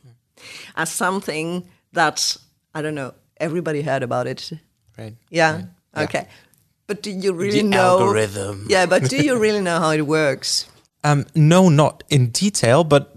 are 0.77 0.87
something 0.87 1.69
that, 1.93 2.37
I 2.75 2.83
don't 2.83 2.95
know, 2.95 3.15
everybody 3.39 3.83
heard 3.83 4.03
about 4.03 4.27
it. 4.27 4.53
Right. 4.99 5.15
Yeah? 5.31 5.63
Right. 5.95 6.05
Okay. 6.05 6.27
Yeah. 6.27 6.35
But 6.87 7.03
do 7.03 7.11
you 7.11 7.33
really 7.33 7.63
know? 7.63 7.69
the 7.71 7.77
know? 7.77 8.01
algorithm. 8.05 8.67
Yeah, 8.69 8.87
but 8.87 9.09
do 9.09 9.17
you 9.17 9.39
really 9.45 9.61
know 9.61 9.79
how 9.79 9.91
it 9.93 10.03
works? 10.03 10.67
Um, 11.03 11.25
no, 11.35 11.69
not 11.69 12.03
in 12.11 12.31
detail, 12.31 12.85
but 12.85 13.15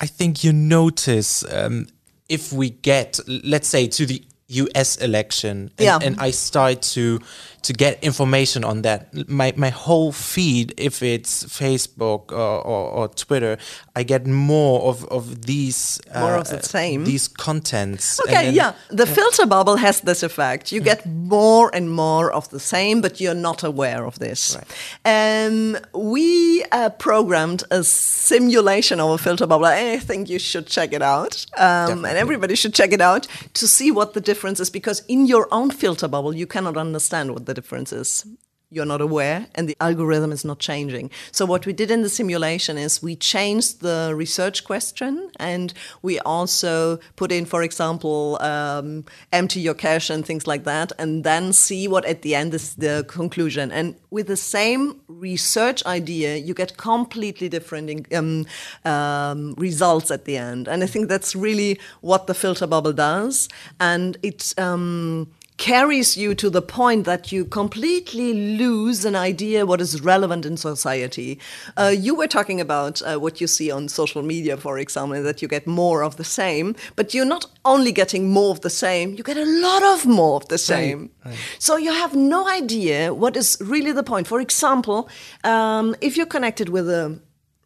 I 0.00 0.06
think 0.06 0.44
you 0.44 0.52
notice 0.52 1.44
um, 1.52 1.88
if 2.28 2.52
we 2.52 2.70
get, 2.70 3.18
let's 3.26 3.68
say, 3.68 3.86
to 3.88 4.06
the 4.06 4.22
US 4.48 4.96
election 4.96 5.70
and, 5.78 5.84
yeah. 5.84 5.98
and 6.00 6.20
I 6.20 6.30
start 6.30 6.82
to 6.82 7.20
to 7.66 7.72
get 7.72 8.02
information 8.02 8.64
on 8.64 8.82
that. 8.82 9.00
My 9.28 9.52
my 9.56 9.70
whole 9.70 10.12
feed, 10.12 10.72
if 10.76 11.02
it's 11.02 11.44
Facebook 11.44 12.30
or, 12.30 12.58
or, 12.72 12.82
or 12.96 13.08
Twitter, 13.08 13.58
I 13.96 14.04
get 14.04 14.26
more 14.26 14.88
of 14.90 15.04
of 15.06 15.46
these 15.46 16.00
more 16.14 16.36
uh, 16.36 16.40
of 16.40 16.48
the 16.48 16.62
same 16.62 17.04
these 17.04 17.26
contents. 17.26 18.20
Okay, 18.20 18.46
then, 18.46 18.54
yeah, 18.54 18.72
the 18.88 19.06
yeah. 19.06 19.14
filter 19.14 19.46
bubble 19.46 19.76
has 19.76 20.00
this 20.00 20.22
effect. 20.22 20.70
You 20.70 20.80
get 20.80 21.04
more 21.06 21.74
and 21.74 21.90
more 21.90 22.30
of 22.32 22.48
the 22.50 22.60
same, 22.60 23.00
but 23.00 23.20
you're 23.20 23.42
not 23.50 23.64
aware 23.64 24.06
of 24.06 24.18
this. 24.18 24.56
Right. 24.56 25.46
Um, 25.46 25.76
we 25.92 26.64
uh, 26.70 26.90
programmed 26.90 27.64
a 27.70 27.82
simulation 27.82 29.00
of 29.00 29.10
a 29.10 29.18
filter 29.18 29.46
bubble. 29.46 29.66
I 29.66 29.98
think 29.98 30.28
you 30.28 30.38
should 30.38 30.68
check 30.68 30.92
it 30.92 31.02
out, 31.02 31.46
um, 31.56 32.04
and 32.04 32.16
everybody 32.16 32.54
should 32.54 32.74
check 32.74 32.92
it 32.92 33.00
out 33.00 33.26
to 33.54 33.66
see 33.66 33.90
what 33.90 34.14
the 34.14 34.20
difference 34.20 34.60
is. 34.60 34.70
Because 34.70 35.02
in 35.08 35.26
your 35.26 35.48
own 35.50 35.70
filter 35.70 36.08
bubble, 36.08 36.32
you 36.32 36.46
cannot 36.46 36.76
understand 36.76 37.32
what 37.32 37.46
the 37.46 37.55
differences 37.56 38.24
you're 38.68 38.84
not 38.84 39.00
aware 39.00 39.46
and 39.54 39.68
the 39.68 39.76
algorithm 39.80 40.32
is 40.32 40.44
not 40.44 40.58
changing. 40.58 41.10
So 41.30 41.46
what 41.46 41.66
we 41.66 41.72
did 41.72 41.90
in 41.90 42.02
the 42.02 42.08
simulation 42.08 42.76
is 42.76 43.02
we 43.02 43.14
changed 43.14 43.80
the 43.80 44.12
research 44.14 44.64
question 44.64 45.30
and 45.38 45.72
we 46.02 46.18
also 46.20 46.98
put 47.14 47.30
in, 47.30 47.46
for 47.46 47.62
example, 47.62 48.38
um, 48.40 49.04
empty 49.32 49.60
your 49.60 49.74
cache 49.74 50.10
and 50.10 50.26
things 50.26 50.46
like 50.46 50.64
that, 50.64 50.90
and 50.98 51.22
then 51.22 51.52
see 51.52 51.86
what 51.86 52.04
at 52.06 52.22
the 52.22 52.34
end 52.34 52.54
is 52.54 52.74
the 52.74 53.04
conclusion. 53.06 53.70
And 53.70 53.94
with 54.10 54.26
the 54.26 54.36
same 54.36 55.00
research 55.06 55.84
idea, 55.86 56.36
you 56.36 56.52
get 56.52 56.76
completely 56.76 57.48
different 57.48 58.12
um, 58.12 58.46
um, 58.84 59.54
results 59.56 60.10
at 60.10 60.24
the 60.24 60.36
end. 60.36 60.66
And 60.66 60.82
I 60.82 60.86
think 60.86 61.08
that's 61.08 61.36
really 61.36 61.78
what 62.00 62.26
the 62.26 62.34
filter 62.34 62.66
bubble 62.66 62.92
does. 62.92 63.48
And 63.78 64.16
it's 64.22 64.58
um, 64.58 65.28
carries 65.56 66.16
you 66.16 66.34
to 66.34 66.50
the 66.50 66.62
point 66.62 67.04
that 67.06 67.32
you 67.32 67.44
completely 67.44 68.34
lose 68.58 69.04
an 69.04 69.16
idea 69.16 69.64
what 69.64 69.80
is 69.80 70.00
relevant 70.00 70.44
in 70.44 70.56
society. 70.56 71.38
Uh, 71.76 71.94
you 71.96 72.14
were 72.14 72.26
talking 72.26 72.60
about 72.60 73.00
uh, 73.02 73.16
what 73.16 73.40
you 73.40 73.46
see 73.46 73.70
on 73.70 73.88
social 73.88 74.22
media, 74.22 74.56
for 74.56 74.78
example, 74.78 75.22
that 75.22 75.40
you 75.40 75.48
get 75.48 75.66
more 75.66 76.02
of 76.02 76.16
the 76.16 76.24
same, 76.24 76.76
but 76.94 77.14
you're 77.14 77.24
not 77.24 77.46
only 77.64 77.92
getting 77.92 78.30
more 78.30 78.50
of 78.50 78.60
the 78.60 78.70
same, 78.70 79.14
you 79.14 79.22
get 79.22 79.36
a 79.36 79.44
lot 79.44 79.82
of 79.82 80.06
more 80.06 80.36
of 80.36 80.48
the 80.48 80.58
same. 80.58 81.10
Right, 81.24 81.30
right. 81.30 81.38
So 81.58 81.76
you 81.76 81.92
have 81.92 82.14
no 82.14 82.48
idea 82.48 83.14
what 83.14 83.36
is 83.36 83.56
really 83.60 83.92
the 83.92 84.02
point. 84.02 84.26
For 84.26 84.40
example, 84.40 85.08
um, 85.44 85.96
if 86.00 86.16
you're 86.16 86.26
connected 86.26 86.68
with 86.68 86.88
a 86.88 87.18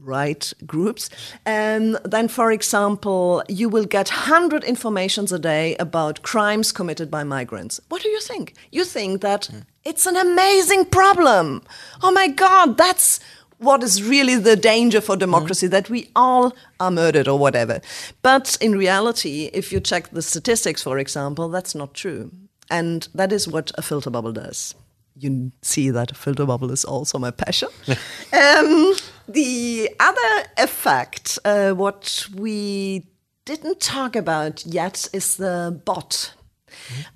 right 0.03 0.53
groups. 0.67 1.11
And 1.45 1.99
then, 2.05 2.29
for 2.29 2.53
example, 2.53 3.43
you 3.49 3.69
will 3.69 3.85
get 3.85 4.09
100 4.09 4.65
informations 4.65 5.33
a 5.33 5.39
day 5.39 5.77
about 5.77 6.23
crimes 6.23 6.73
committed 6.73 7.11
by 7.11 7.25
migrants. 7.25 7.81
What 7.89 8.03
do 8.03 8.09
you 8.09 8.21
think? 8.21 8.55
You 8.71 8.85
think 8.85 9.21
that 9.21 9.49
mm. 9.53 9.65
it's 9.85 10.07
an 10.07 10.17
amazing 10.17 10.87
problem. 10.87 11.63
Oh 12.03 12.11
my 12.11 12.29
God, 12.29 12.77
that's 12.77 13.21
what 13.59 13.83
is 13.83 14.03
really 14.03 14.37
the 14.37 14.57
danger 14.57 15.01
for 15.01 15.17
democracy 15.17 15.67
mm. 15.67 15.71
that 15.71 15.91
we 15.91 16.11
all 16.17 16.55
are 16.81 16.91
murdered 16.91 17.29
or 17.29 17.39
whatever. 17.39 17.81
But 18.23 18.57
in 18.61 18.73
reality, 18.73 19.51
if 19.53 19.73
you 19.73 19.81
check 19.81 20.11
the 20.11 20.23
statistics, 20.23 20.83
for 20.83 20.99
example, 20.99 21.49
that's 21.49 21.75
not 21.75 21.95
true. 21.95 22.31
And 22.71 23.09
that 23.15 23.33
is 23.33 23.49
what 23.49 23.73
a 23.77 23.83
filter 23.83 24.11
bubble 24.11 24.33
does 24.33 24.75
you 25.21 25.53
see 25.63 25.91
that 25.91 26.17
filter 26.17 26.47
bubble 26.47 26.71
is 26.71 26.85
also 26.85 27.19
my 27.19 27.31
passion. 27.31 27.69
um, 27.89 28.95
the 29.29 29.91
other 30.01 30.47
effect, 30.59 31.39
uh, 31.45 31.73
what 31.73 32.27
we 32.35 33.07
didn't 33.45 33.81
talk 33.81 34.17
about 34.17 34.65
yet, 34.67 35.09
is 35.13 35.37
the 35.37 35.81
bot. 35.85 36.35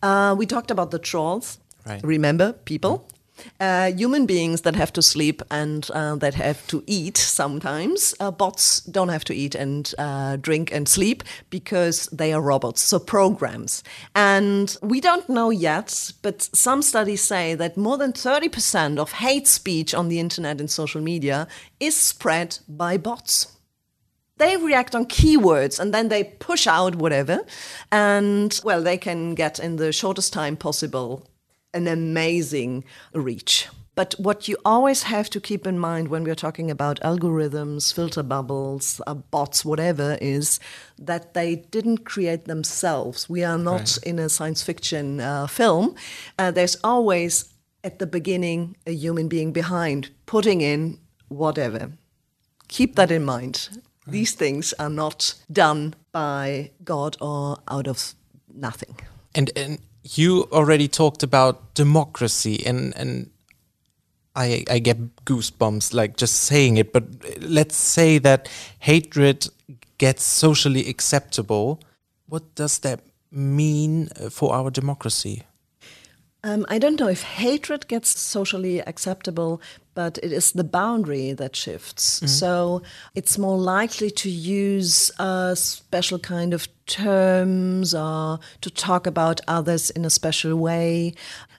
Uh, 0.02 0.34
we 0.38 0.46
talked 0.46 0.70
about 0.70 0.90
the 0.90 0.98
trolls. 0.98 1.58
Right. 1.86 2.02
Remember, 2.02 2.52
people? 2.52 3.06
Uh, 3.60 3.92
human 3.92 4.26
beings 4.26 4.62
that 4.62 4.74
have 4.74 4.92
to 4.92 5.02
sleep 5.02 5.42
and 5.50 5.90
uh, 5.92 6.16
that 6.16 6.34
have 6.34 6.66
to 6.66 6.82
eat 6.86 7.16
sometimes. 7.16 8.14
Uh, 8.20 8.30
bots 8.30 8.80
don't 8.80 9.08
have 9.08 9.24
to 9.24 9.34
eat 9.34 9.54
and 9.54 9.94
uh, 9.98 10.36
drink 10.36 10.72
and 10.72 10.88
sleep 10.88 11.22
because 11.50 12.06
they 12.06 12.32
are 12.32 12.40
robots, 12.40 12.80
so 12.80 12.98
programs. 12.98 13.82
And 14.14 14.76
we 14.82 15.00
don't 15.00 15.28
know 15.28 15.50
yet, 15.50 16.12
but 16.22 16.42
some 16.42 16.82
studies 16.82 17.22
say 17.22 17.54
that 17.54 17.76
more 17.76 17.98
than 17.98 18.12
30% 18.12 18.98
of 18.98 19.12
hate 19.12 19.46
speech 19.46 19.94
on 19.94 20.08
the 20.08 20.20
internet 20.20 20.60
and 20.60 20.70
social 20.70 21.00
media 21.00 21.46
is 21.80 21.96
spread 21.96 22.58
by 22.68 22.96
bots 22.96 23.54
they 24.36 24.56
react 24.56 24.94
on 24.94 25.06
keywords 25.06 25.78
and 25.78 25.94
then 25.94 26.08
they 26.08 26.24
push 26.24 26.66
out 26.66 26.96
whatever 26.96 27.40
and 27.92 28.60
well 28.64 28.82
they 28.82 28.96
can 28.96 29.34
get 29.34 29.58
in 29.58 29.76
the 29.76 29.92
shortest 29.92 30.32
time 30.32 30.56
possible 30.56 31.26
an 31.74 31.86
amazing 31.86 32.84
reach 33.12 33.68
but 33.94 34.14
what 34.18 34.48
you 34.48 34.56
always 34.64 35.04
have 35.04 35.30
to 35.30 35.40
keep 35.40 35.66
in 35.66 35.78
mind 35.78 36.08
when 36.08 36.24
we're 36.24 36.34
talking 36.34 36.70
about 36.70 37.00
algorithms, 37.00 37.94
filter 37.94 38.22
bubbles, 38.22 39.00
uh, 39.06 39.14
bots, 39.14 39.64
whatever, 39.64 40.18
is 40.20 40.58
that 40.98 41.34
they 41.34 41.56
didn't 41.56 41.98
create 41.98 42.46
themselves. 42.46 43.28
We 43.28 43.44
are 43.44 43.58
not 43.58 43.80
right. 43.80 43.98
in 43.98 44.18
a 44.18 44.28
science 44.28 44.62
fiction 44.62 45.20
uh, 45.20 45.46
film. 45.46 45.94
Uh, 46.38 46.50
there's 46.50 46.76
always 46.82 47.54
at 47.84 47.98
the 47.98 48.06
beginning 48.06 48.76
a 48.86 48.92
human 48.92 49.28
being 49.28 49.52
behind 49.52 50.10
putting 50.26 50.60
in 50.60 50.98
whatever. 51.28 51.92
Keep 52.68 52.96
that 52.96 53.12
in 53.12 53.24
mind. 53.24 53.68
These 54.06 54.32
things 54.32 54.72
are 54.78 54.90
not 54.90 55.34
done 55.52 55.94
by 56.10 56.72
God 56.82 57.16
or 57.20 57.58
out 57.68 57.86
of 57.86 58.14
nothing. 58.52 58.96
And, 59.34 59.50
and 59.56 59.78
you 60.04 60.46
already 60.52 60.86
talked 60.86 61.22
about 61.22 61.74
democracy 61.74 62.64
and, 62.66 62.94
and 62.96 63.30
I, 64.36 64.64
I 64.70 64.78
get 64.78 65.24
goosebumps 65.24 65.94
like 65.94 66.16
just 66.16 66.34
saying 66.34 66.76
it, 66.76 66.92
but 66.92 67.04
let's 67.40 67.76
say 67.76 68.18
that 68.18 68.48
hatred 68.80 69.46
gets 69.98 70.24
socially 70.24 70.88
acceptable. 70.88 71.80
What 72.26 72.54
does 72.54 72.78
that 72.80 73.00
mean 73.30 74.08
for 74.30 74.52
our 74.54 74.70
democracy? 74.70 75.44
Um, 76.44 76.66
I 76.68 76.78
don't 76.78 77.00
know 77.00 77.08
if 77.08 77.22
hatred 77.22 77.88
gets 77.88 78.20
socially 78.20 78.80
acceptable, 78.80 79.62
but 79.94 80.18
it 80.22 80.30
is 80.30 80.52
the 80.52 80.62
boundary 80.62 81.32
that 81.32 81.56
shifts. 81.56 82.20
Mm 82.20 82.26
-hmm. 82.26 82.30
So 82.30 82.82
it's 83.14 83.38
more 83.38 83.80
likely 83.80 84.10
to 84.10 84.28
use 84.28 85.12
a 85.18 85.54
special 85.56 86.18
kind 86.18 86.54
of 86.54 86.68
terms 86.86 87.94
or 87.94 88.38
to 88.60 88.70
talk 88.70 89.06
about 89.06 89.40
others 89.48 89.90
in 89.90 90.04
a 90.04 90.10
special 90.10 90.54
way. 90.54 91.14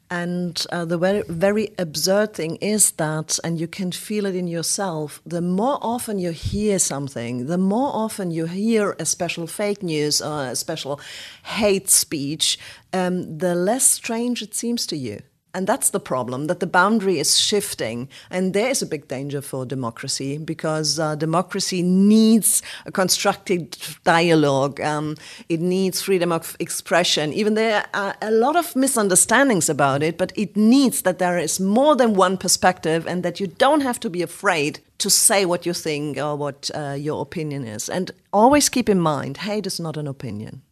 And 0.09 0.63
uh, 0.71 0.85
the 0.85 0.97
very, 0.97 1.23
very 1.27 1.71
absurd 1.79 2.35
thing 2.35 2.57
is 2.57 2.91
that, 2.91 3.39
and 3.43 3.59
you 3.59 3.67
can 3.67 3.91
feel 3.91 4.25
it 4.25 4.35
in 4.35 4.47
yourself, 4.47 5.21
the 5.25 5.41
more 5.41 5.79
often 5.81 6.19
you 6.19 6.31
hear 6.31 6.77
something, 6.77 7.47
the 7.47 7.57
more 7.57 7.89
often 7.93 8.29
you 8.29 8.45
hear 8.45 8.95
a 8.99 9.05
special 9.05 9.47
fake 9.47 9.81
news 9.81 10.21
or 10.21 10.45
a 10.47 10.55
special 10.55 10.99
hate 11.43 11.89
speech, 11.89 12.59
um, 12.93 13.39
the 13.39 13.55
less 13.55 13.85
strange 13.85 14.41
it 14.43 14.53
seems 14.53 14.85
to 14.87 14.95
you. 14.95 15.21
And 15.55 15.67
that's 15.67 15.91
the 15.91 16.01
problem, 16.01 16.47
that 16.47 16.59
the 16.59 16.67
boundary 16.67 17.17
is 17.17 17.39
shifting. 17.39 18.09
And 18.29 18.53
there 18.53 18.69
is 18.69 18.81
a 18.81 18.85
big 18.85 19.07
danger 19.07 19.41
for 19.41 19.65
democracy 19.65 20.37
because 20.37 20.99
uh, 20.99 21.15
democracy 21.15 21.81
needs 21.81 22.61
a 22.85 22.91
constructive 22.91 24.01
dialogue. 24.03 24.81
Um, 24.81 25.15
it 25.47 25.61
needs 25.61 26.01
freedom 26.01 26.33
of 26.33 26.57
expression. 26.59 27.31
Even 27.31 27.53
there 27.53 27.85
are 27.93 28.17
a 28.21 28.31
lot 28.31 28.57
of 28.57 28.75
misunderstandings 28.75 29.69
about 29.69 30.03
it, 30.03 30.17
but 30.17 30.33
it 30.35 30.57
needs 30.57 31.03
that 31.03 31.19
there 31.19 31.37
is 31.37 31.57
more 31.57 31.95
than 31.95 32.15
one 32.15 32.35
perspective 32.35 33.07
and 33.07 33.23
that 33.23 33.39
you 33.39 33.47
don't 33.47 33.81
have 33.81 33.99
to 34.01 34.09
be 34.09 34.21
afraid 34.21 34.81
to 34.97 35.09
say 35.09 35.45
what 35.45 35.65
you 35.65 35.71
think 35.71 36.17
or 36.17 36.35
what 36.35 36.69
uh, 36.75 36.97
your 36.99 37.21
opinion 37.21 37.63
is. 37.63 37.87
And 37.87 38.11
always 38.33 38.67
keep 38.67 38.89
in 38.89 38.99
mind 38.99 39.37
hate 39.37 39.65
is 39.65 39.79
not 39.79 39.95
an 39.95 40.07
opinion. 40.07 40.64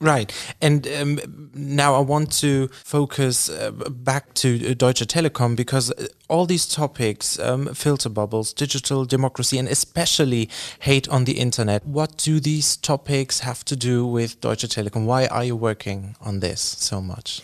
Right. 0.00 0.32
And 0.60 0.86
um, 0.88 1.50
now 1.54 1.94
I 1.94 2.00
want 2.00 2.32
to 2.40 2.68
focus 2.68 3.48
uh, 3.48 3.70
back 3.70 4.34
to 4.34 4.70
uh, 4.70 4.74
Deutsche 4.74 5.06
Telekom 5.06 5.56
because 5.56 5.92
uh, 5.92 6.06
all 6.28 6.46
these 6.46 6.66
topics, 6.66 7.38
um, 7.38 7.72
filter 7.74 8.08
bubbles, 8.08 8.52
digital 8.52 9.04
democracy, 9.04 9.56
and 9.56 9.68
especially 9.68 10.50
hate 10.80 11.08
on 11.08 11.24
the 11.24 11.38
internet, 11.38 11.86
what 11.86 12.16
do 12.18 12.40
these 12.40 12.76
topics 12.76 13.40
have 13.40 13.64
to 13.66 13.76
do 13.76 14.04
with 14.04 14.40
Deutsche 14.40 14.66
Telekom? 14.66 15.06
Why 15.06 15.26
are 15.26 15.44
you 15.44 15.56
working 15.56 16.16
on 16.20 16.40
this 16.40 16.60
so 16.60 17.00
much? 17.00 17.40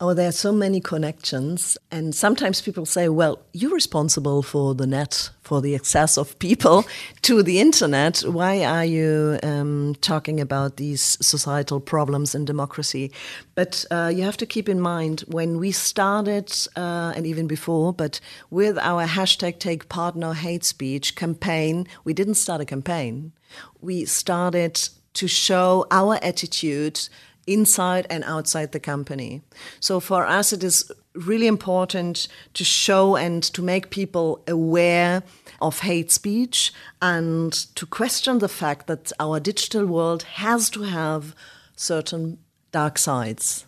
Oh, 0.00 0.12
there 0.12 0.28
are 0.28 0.32
so 0.32 0.50
many 0.50 0.80
connections. 0.80 1.78
And 1.92 2.14
sometimes 2.14 2.60
people 2.60 2.84
say, 2.84 3.08
well, 3.08 3.38
you're 3.52 3.72
responsible 3.72 4.42
for 4.42 4.74
the 4.74 4.88
net, 4.88 5.30
for 5.42 5.60
the 5.60 5.76
access 5.76 6.18
of 6.18 6.36
people 6.40 6.84
to 7.22 7.44
the 7.44 7.60
internet. 7.60 8.18
Why 8.20 8.64
are 8.64 8.84
you 8.84 9.38
um, 9.44 9.94
talking 10.00 10.40
about 10.40 10.78
these 10.78 11.16
societal 11.24 11.78
problems 11.78 12.34
in 12.34 12.44
democracy? 12.44 13.12
But 13.54 13.84
uh, 13.92 14.10
you 14.14 14.24
have 14.24 14.36
to 14.38 14.46
keep 14.46 14.68
in 14.68 14.80
mind 14.80 15.20
when 15.28 15.58
we 15.58 15.70
started, 15.70 16.52
uh, 16.74 17.12
and 17.14 17.24
even 17.24 17.46
before, 17.46 17.92
but 17.92 18.18
with 18.50 18.76
our 18.78 19.06
hashtag 19.06 19.60
Take 19.60 19.88
Part 19.88 20.16
Hate 20.34 20.64
Speech 20.64 21.14
campaign, 21.14 21.86
we 22.02 22.12
didn't 22.12 22.34
start 22.34 22.60
a 22.60 22.64
campaign. 22.64 23.32
We 23.80 24.06
started 24.06 24.88
to 25.14 25.28
show 25.28 25.86
our 25.92 26.18
attitude 26.20 27.08
inside 27.46 28.06
and 28.10 28.24
outside 28.24 28.72
the 28.72 28.80
company. 28.80 29.42
So 29.80 30.00
for 30.00 30.26
us, 30.26 30.52
it 30.52 30.64
is 30.64 30.90
really 31.14 31.46
important 31.46 32.28
to 32.54 32.64
show 32.64 33.16
and 33.16 33.42
to 33.42 33.62
make 33.62 33.90
people 33.90 34.42
aware 34.48 35.22
of 35.60 35.80
hate 35.80 36.10
speech 36.10 36.72
and 37.00 37.52
to 37.76 37.86
question 37.86 38.38
the 38.38 38.48
fact 38.48 38.86
that 38.86 39.12
our 39.20 39.38
digital 39.38 39.86
world 39.86 40.24
has 40.24 40.68
to 40.70 40.82
have 40.82 41.34
certain 41.76 42.38
dark 42.72 42.98
sides. 42.98 43.66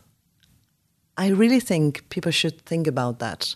I 1.19 1.29
really 1.29 1.61
think 1.61 2.09
people 2.11 2.33
should 2.33 2.61
think 2.63 2.87
about 2.87 3.21
that. 3.21 3.55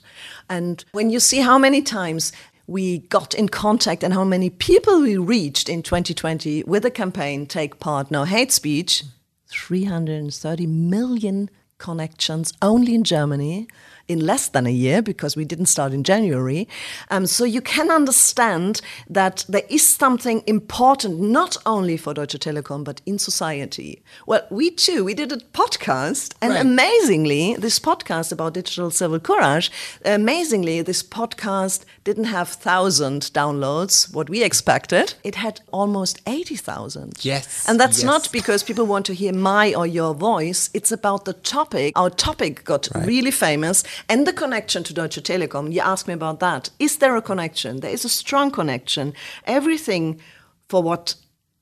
And 0.49 0.83
when 0.93 1.11
you 1.11 1.21
see 1.21 1.41
how 1.41 1.59
many 1.59 1.83
times 1.83 2.33
we 2.67 2.99
got 2.99 3.35
in 3.35 3.49
contact 3.49 4.05
and 4.05 4.15
how 4.15 4.25
many 4.25 4.49
people 4.49 5.01
we 5.01 5.17
reached 5.17 5.69
in 5.69 5.83
2020 5.83 6.63
with 6.65 6.85
the 6.85 6.91
campaign 6.91 7.45
Take 7.45 7.81
Part 7.81 8.11
No 8.11 8.25
Hate 8.25 8.53
Speech, 8.53 9.03
330 9.51 10.67
million 10.67 11.51
connections 11.79 12.53
only 12.63 12.95
in 12.95 13.05
Germany 13.05 13.67
in 14.11 14.27
less 14.27 14.49
than 14.49 14.67
a 14.67 14.71
year 14.71 15.01
because 15.01 15.37
we 15.37 15.45
didn't 15.45 15.67
start 15.67 15.93
in 15.93 16.03
January. 16.03 16.67
Um, 17.11 17.27
so 17.27 17.45
you 17.45 17.61
can 17.61 17.91
understand 17.91 18.81
that 19.09 19.45
there 19.49 19.63
is 19.69 19.87
something 19.87 20.43
important 20.47 21.21
not 21.21 21.57
only 21.65 21.97
for 21.97 22.13
Deutsche 22.13 22.39
Telekom 22.39 22.83
but 22.83 23.01
in 23.07 23.19
society. 23.19 24.03
Well, 24.27 24.45
we 24.51 24.73
too, 24.73 25.05
we 25.05 25.15
did 25.15 25.31
a 25.33 25.37
podcast, 25.37 26.35
and 26.43 26.53
right. 26.53 26.61
amazingly, 26.61 27.55
this 27.55 27.79
podcast 27.79 28.33
about 28.33 28.55
digital 28.55 28.91
civil 28.91 29.21
courage, 29.21 29.71
amazingly, 30.05 30.83
this 30.83 31.03
podcast 31.03 31.85
didn't 32.03 32.25
have 32.25 32.49
thousand 32.49 33.23
downloads, 33.33 34.13
what 34.13 34.29
we 34.29 34.43
expected. 34.43 35.15
It 35.23 35.37
had 35.37 35.61
almost 35.73 36.21
eighty 36.27 36.57
thousand. 36.57 37.25
Yes, 37.25 37.69
and 37.69 37.79
that's 37.79 37.99
yes. 37.99 38.07
not 38.13 38.33
because 38.33 38.65
people 38.65 38.87
want 38.87 39.07
to 39.07 39.15
hear 39.15 39.33
my 39.33 39.73
or 39.75 39.87
your 39.87 40.15
voice. 40.15 40.69
It's 40.75 40.91
about 40.91 41.25
the 41.27 41.35
topic. 41.35 41.93
Our 41.97 42.11
topic 42.11 42.65
got 42.65 42.89
right. 42.95 43.07
really 43.07 43.31
famous 43.31 43.85
and 44.09 44.27
the 44.27 44.33
connection 44.33 44.83
to 44.85 44.95
Deutsche 44.95 45.23
Telekom, 45.23 45.73
you 45.73 45.81
asked 45.81 46.09
me 46.09 46.15
about 46.15 46.41
that. 46.41 46.71
Is 46.79 46.99
there 46.99 47.17
a 47.17 47.23
connection? 47.23 47.81
There 47.81 47.91
is 47.91 48.05
a 48.05 48.09
strong 48.09 48.51
connection. 48.51 49.15
Everything 49.45 50.21
for 50.69 50.83
what 50.83 51.15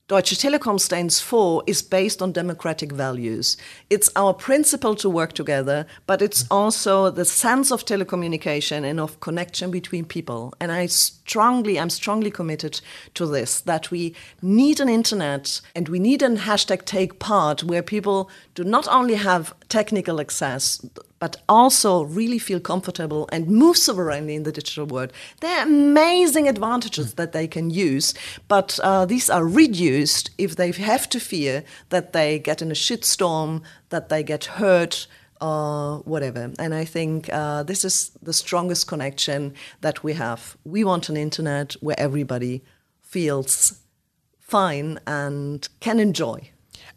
Deutsche 0.09 0.39
Telekom 0.39 0.79
stands 0.79 1.19
for 1.19 1.61
is 1.67 1.83
based 1.83 2.19
on 2.19 2.31
democratic 2.31 2.91
values. 2.91 3.57
It's 3.91 4.09
our 4.15 4.33
principle 4.33 4.95
to 4.95 5.07
work 5.07 5.33
together, 5.33 5.85
but 6.07 6.23
it's 6.23 6.45
also 6.49 7.11
the 7.11 7.25
sense 7.25 7.71
of 7.71 7.85
telecommunication 7.85 8.83
and 8.83 8.99
of 8.99 9.19
connection 9.19 9.69
between 9.69 10.05
people. 10.05 10.51
And 10.59 10.71
I 10.71 10.87
strongly, 10.87 11.79
I'm 11.79 11.91
strongly 11.91 12.31
committed 12.31 12.81
to 13.13 13.27
this 13.27 13.61
that 13.61 13.91
we 13.91 14.15
need 14.41 14.79
an 14.79 14.89
internet 14.89 15.61
and 15.75 15.87
we 15.87 15.99
need 15.99 16.23
a 16.23 16.29
hashtag 16.29 16.85
take 16.85 17.19
part 17.19 17.63
where 17.63 17.83
people 17.83 18.31
do 18.55 18.63
not 18.63 18.87
only 18.87 19.13
have 19.13 19.53
technical 19.67 20.19
access, 20.19 20.83
but 21.19 21.41
also 21.47 22.03
really 22.03 22.39
feel 22.39 22.59
comfortable 22.59 23.27
and 23.31 23.47
move 23.47 23.77
sovereignly 23.77 24.35
in 24.35 24.43
the 24.43 24.51
digital 24.51 24.85
world. 24.85 25.13
There 25.41 25.59
are 25.59 25.63
amazing 25.63 26.47
advantages 26.47 27.13
that 27.15 27.33
they 27.33 27.47
can 27.47 27.69
use, 27.69 28.13
but 28.47 28.79
uh, 28.83 29.05
these 29.05 29.29
are 29.29 29.45
reduced 29.45 30.31
if 30.37 30.55
they 30.55 30.71
have 30.71 31.09
to 31.09 31.19
fear 31.19 31.63
that 31.89 32.13
they 32.13 32.39
get 32.39 32.61
in 32.61 32.71
a 32.71 32.75
shitstorm, 32.75 33.61
that 33.89 34.09
they 34.09 34.23
get 34.23 34.45
hurt, 34.45 35.07
or 35.41 35.99
whatever. 35.99 36.51
And 36.59 36.73
I 36.73 36.85
think 36.85 37.29
uh, 37.31 37.63
this 37.63 37.85
is 37.85 38.11
the 38.21 38.33
strongest 38.33 38.87
connection 38.87 39.53
that 39.81 40.03
we 40.03 40.13
have. 40.13 40.57
We 40.65 40.83
want 40.83 41.09
an 41.09 41.17
internet 41.17 41.73
where 41.79 41.99
everybody 41.99 42.61
feels 43.01 43.79
fine 44.39 44.99
and 45.07 45.67
can 45.79 45.99
enjoy. 45.99 46.51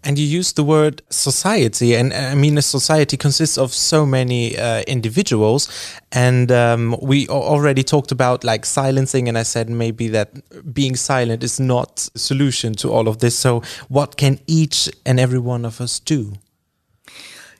And 0.04 0.18
you 0.18 0.26
use 0.26 0.52
the 0.52 0.64
word 0.64 1.02
society, 1.10 1.94
and 1.94 2.12
uh, 2.12 2.16
I 2.16 2.34
mean, 2.34 2.58
a 2.58 2.62
society 2.62 3.16
consists 3.16 3.56
of 3.56 3.72
so 3.72 4.04
many 4.04 4.58
uh, 4.58 4.82
individuals. 4.88 5.68
And 6.10 6.50
um, 6.50 6.96
we 7.00 7.28
already 7.28 7.84
talked 7.84 8.10
about 8.10 8.42
like 8.42 8.66
silencing, 8.66 9.28
and 9.28 9.38
I 9.38 9.44
said 9.44 9.70
maybe 9.70 10.08
that 10.08 10.30
being 10.74 10.96
silent 10.96 11.44
is 11.44 11.60
not 11.60 12.08
a 12.14 12.18
solution 12.18 12.74
to 12.74 12.90
all 12.90 13.06
of 13.06 13.18
this. 13.18 13.38
So, 13.38 13.62
what 13.88 14.16
can 14.16 14.40
each 14.46 14.88
and 15.06 15.20
every 15.20 15.38
one 15.38 15.64
of 15.64 15.80
us 15.80 16.00
do? 16.00 16.32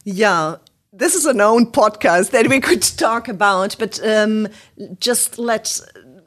Yeah, 0.04 0.56
this 0.92 1.14
is 1.14 1.26
an 1.26 1.40
own 1.40 1.66
podcast 1.66 2.30
that 2.32 2.48
we 2.48 2.60
could 2.60 2.82
talk 2.82 3.28
about, 3.28 3.76
but 3.78 4.04
um, 4.06 4.48
just 4.98 5.38
let 5.38 5.80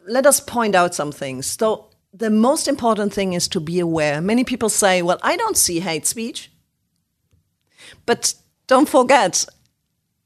let 0.07 0.25
us 0.25 0.39
point 0.39 0.75
out 0.75 0.95
some 0.95 1.11
things. 1.11 1.47
So 1.47 1.89
the 2.17 2.29
most 2.29 2.67
important 2.67 3.13
thing 3.13 3.33
is 3.33 3.47
to 3.49 3.59
be 3.59 3.79
aware. 3.79 4.21
Many 4.21 4.43
people 4.43 4.69
say, 4.69 5.01
"Well, 5.01 5.19
I 5.21 5.35
don't 5.35 5.57
see 5.57 5.79
hate 5.79 6.07
speech," 6.07 6.51
but 8.05 8.33
don't 8.67 8.89
forget, 8.89 9.45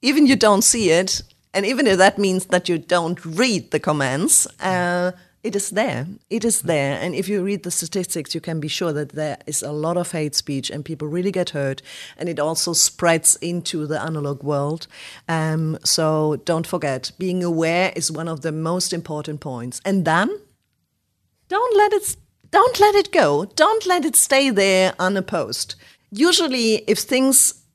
even 0.02 0.28
you 0.28 0.36
don't 0.36 0.64
see 0.64 0.92
it, 0.92 1.22
and 1.54 1.66
even 1.66 1.88
if 1.88 1.98
that 1.98 2.18
means 2.18 2.46
that 2.48 2.70
you 2.70 2.78
don't 2.78 3.24
read 3.26 3.72
the 3.72 3.80
comments. 3.80 4.48
Uh, 4.60 5.12
it 5.42 5.56
is 5.56 5.70
there. 5.70 6.06
It 6.30 6.44
is 6.44 6.64
there. 6.64 7.00
And 7.00 7.16
if 7.16 7.30
you 7.30 7.42
read 7.42 7.64
the 7.64 7.72
statistics, 7.72 8.36
you 8.36 8.42
can 8.42 8.60
be 8.60 8.68
sure 8.68 8.92
that 8.92 9.14
there 9.14 9.38
is 9.48 9.64
a 9.64 9.72
lot 9.72 9.96
of 9.96 10.12
hate 10.12 10.36
speech 10.36 10.70
and 10.70 10.84
people 10.84 11.08
really 11.08 11.32
get 11.32 11.52
hurt. 11.52 11.82
And 12.18 12.28
it 12.28 12.40
also 12.40 12.74
spreads 12.74 13.38
into 13.38 13.88
the 13.88 14.02
analog 14.02 14.44
world. 14.44 14.88
Um, 15.30 15.78
so 15.86 16.42
don't 16.44 16.68
forget, 16.68 17.14
being 17.18 17.42
aware 17.42 17.94
is 17.96 18.12
one 18.12 18.28
of 18.28 18.42
the 18.42 18.52
most 18.52 18.92
important 18.92 19.40
points. 19.40 19.80
And 19.86 20.04
then 20.04 20.30
don't 21.50 21.78
let 21.78 21.94
it, 21.94 22.16
don't 22.52 22.80
let 22.80 22.96
it 22.96 23.12
go. 23.12 23.46
Don't 23.46 23.86
let 23.86 24.06
it 24.06 24.16
stay 24.16 24.50
there 24.50 24.94
unopposed. 24.98 25.76
Usually, 26.12 26.76
if 26.88 27.00
things 27.00 27.66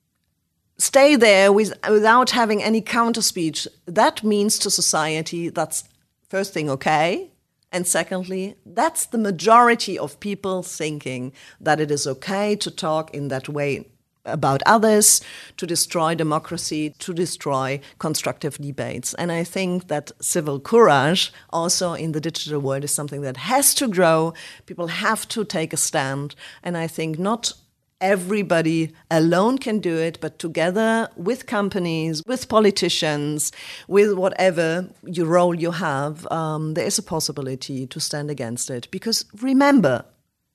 stay 0.78 1.14
there 1.16 1.52
with, 1.52 1.74
without 1.88 2.30
having 2.30 2.62
any 2.62 2.80
counter 2.80 3.22
speech, 3.22 3.68
that 3.86 4.24
means 4.24 4.58
to 4.60 4.70
society 4.70 5.50
that's 5.50 5.84
first 6.28 6.52
thing 6.54 6.70
okay 6.70 7.30
and 7.74 7.88
secondly, 7.88 8.54
that's 8.64 9.06
the 9.06 9.18
majority 9.18 9.98
of 9.98 10.20
people 10.20 10.62
thinking 10.62 11.32
that 11.60 11.80
it 11.80 11.90
is 11.90 12.06
okay 12.06 12.54
to 12.54 12.70
talk 12.70 13.12
in 13.12 13.26
that 13.28 13.48
way 13.48 13.88
about 14.24 14.62
others, 14.66 15.20
to 15.56 15.66
destroy 15.66 16.14
democracy, 16.14 16.94
to 16.98 17.12
destroy 17.12 17.80
constructive 17.98 18.58
debates. 18.58 19.14
And 19.14 19.30
I 19.30 19.44
think 19.44 19.88
that 19.88 20.12
civil 20.20 20.60
courage, 20.60 21.32
also 21.50 21.94
in 21.94 22.12
the 22.12 22.20
digital 22.20 22.60
world, 22.60 22.84
is 22.84 22.94
something 22.94 23.22
that 23.22 23.36
has 23.36 23.74
to 23.74 23.88
grow. 23.88 24.32
People 24.66 24.88
have 24.88 25.28
to 25.28 25.44
take 25.44 25.72
a 25.72 25.76
stand. 25.76 26.34
And 26.62 26.76
I 26.76 26.86
think 26.86 27.18
not 27.18 27.52
everybody 28.00 28.92
alone 29.10 29.56
can 29.56 29.78
do 29.78 29.96
it, 29.96 30.18
but 30.20 30.38
together 30.38 31.08
with 31.16 31.46
companies, 31.46 32.22
with 32.26 32.48
politicians, 32.48 33.52
with 33.88 34.12
whatever 34.14 34.88
your 35.04 35.26
role 35.26 35.54
you 35.54 35.70
have, 35.70 36.30
um, 36.30 36.74
there 36.74 36.86
is 36.86 36.98
a 36.98 37.02
possibility 37.02 37.86
to 37.86 38.00
stand 38.00 38.30
against 38.30 38.68
it. 38.68 38.90
Because 38.90 39.24
remember, 39.40 40.04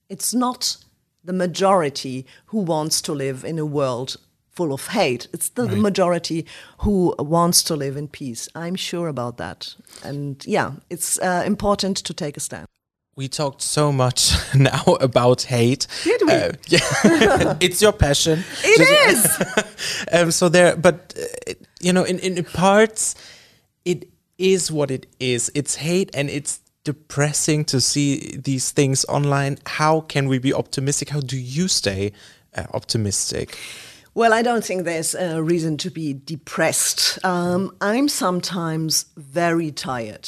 it's 0.10 0.34
not 0.34 0.78
the 1.30 1.34
majority 1.34 2.26
who 2.48 2.58
wants 2.58 3.02
to 3.02 3.14
live 3.14 3.46
in 3.46 3.60
a 3.60 3.66
world 3.66 4.18
full 4.50 4.74
of 4.74 4.88
hate. 4.88 5.28
It's 5.32 5.50
the, 5.50 5.66
right. 5.66 5.78
majority 5.78 6.44
who 6.80 7.14
wants 7.20 7.62
to 7.66 7.76
live 7.76 7.96
in 7.96 8.08
peace. 8.08 8.50
I'm 8.56 8.76
sure 8.76 9.08
about 9.08 9.38
that. 9.38 9.76
And 10.04 10.44
yeah, 10.48 10.72
it's 10.90 11.20
uh, 11.20 11.44
important 11.46 11.98
to 11.98 12.14
take 12.16 12.36
a 12.36 12.40
stand 12.40 12.66
we 13.16 13.28
talked 13.28 13.62
so 13.62 13.92
much 13.92 14.32
now 14.56 14.84
about 15.02 15.42
hate. 15.42 15.88
Did 16.06 16.22
we? 16.26 16.32
Uh, 16.32 16.52
yeah, 16.68 17.58
it's 17.66 17.82
your 17.82 17.92
passion. 17.92 18.46
It 18.64 18.78
Just, 18.78 19.42
is. 19.42 20.06
um, 20.14 20.32
so 20.32 20.48
there, 20.48 20.78
but 20.78 21.14
uh, 21.20 21.54
you 21.82 21.92
know, 21.92 22.06
in 22.06 22.18
in 22.20 22.42
parts, 22.46 23.16
it 23.84 24.08
is 24.38 24.72
what 24.72 24.90
it 24.90 25.06
is. 25.20 25.52
It's 25.54 25.76
hate, 25.76 26.10
and 26.14 26.30
it's 26.30 26.62
depressing 26.92 27.66
to 27.66 27.80
see 27.80 28.38
these 28.38 28.72
things 28.72 29.06
online. 29.06 29.58
How 29.66 30.02
can 30.02 30.28
we 30.28 30.40
be 30.40 30.54
optimistic? 30.54 31.10
How 31.10 31.20
do 31.20 31.38
you 31.38 31.68
stay 31.68 32.12
uh, 32.56 32.66
optimistic? 32.74 33.58
Well, 34.16 34.34
I 34.34 34.42
don't 34.42 34.66
think 34.66 34.86
there's 34.86 35.14
a 35.14 35.42
reason 35.42 35.78
to 35.78 35.90
be 35.92 36.14
depressed. 36.14 37.24
Um, 37.24 37.76
I'm 37.80 38.08
sometimes 38.10 39.06
very 39.16 39.72
tired 39.72 40.28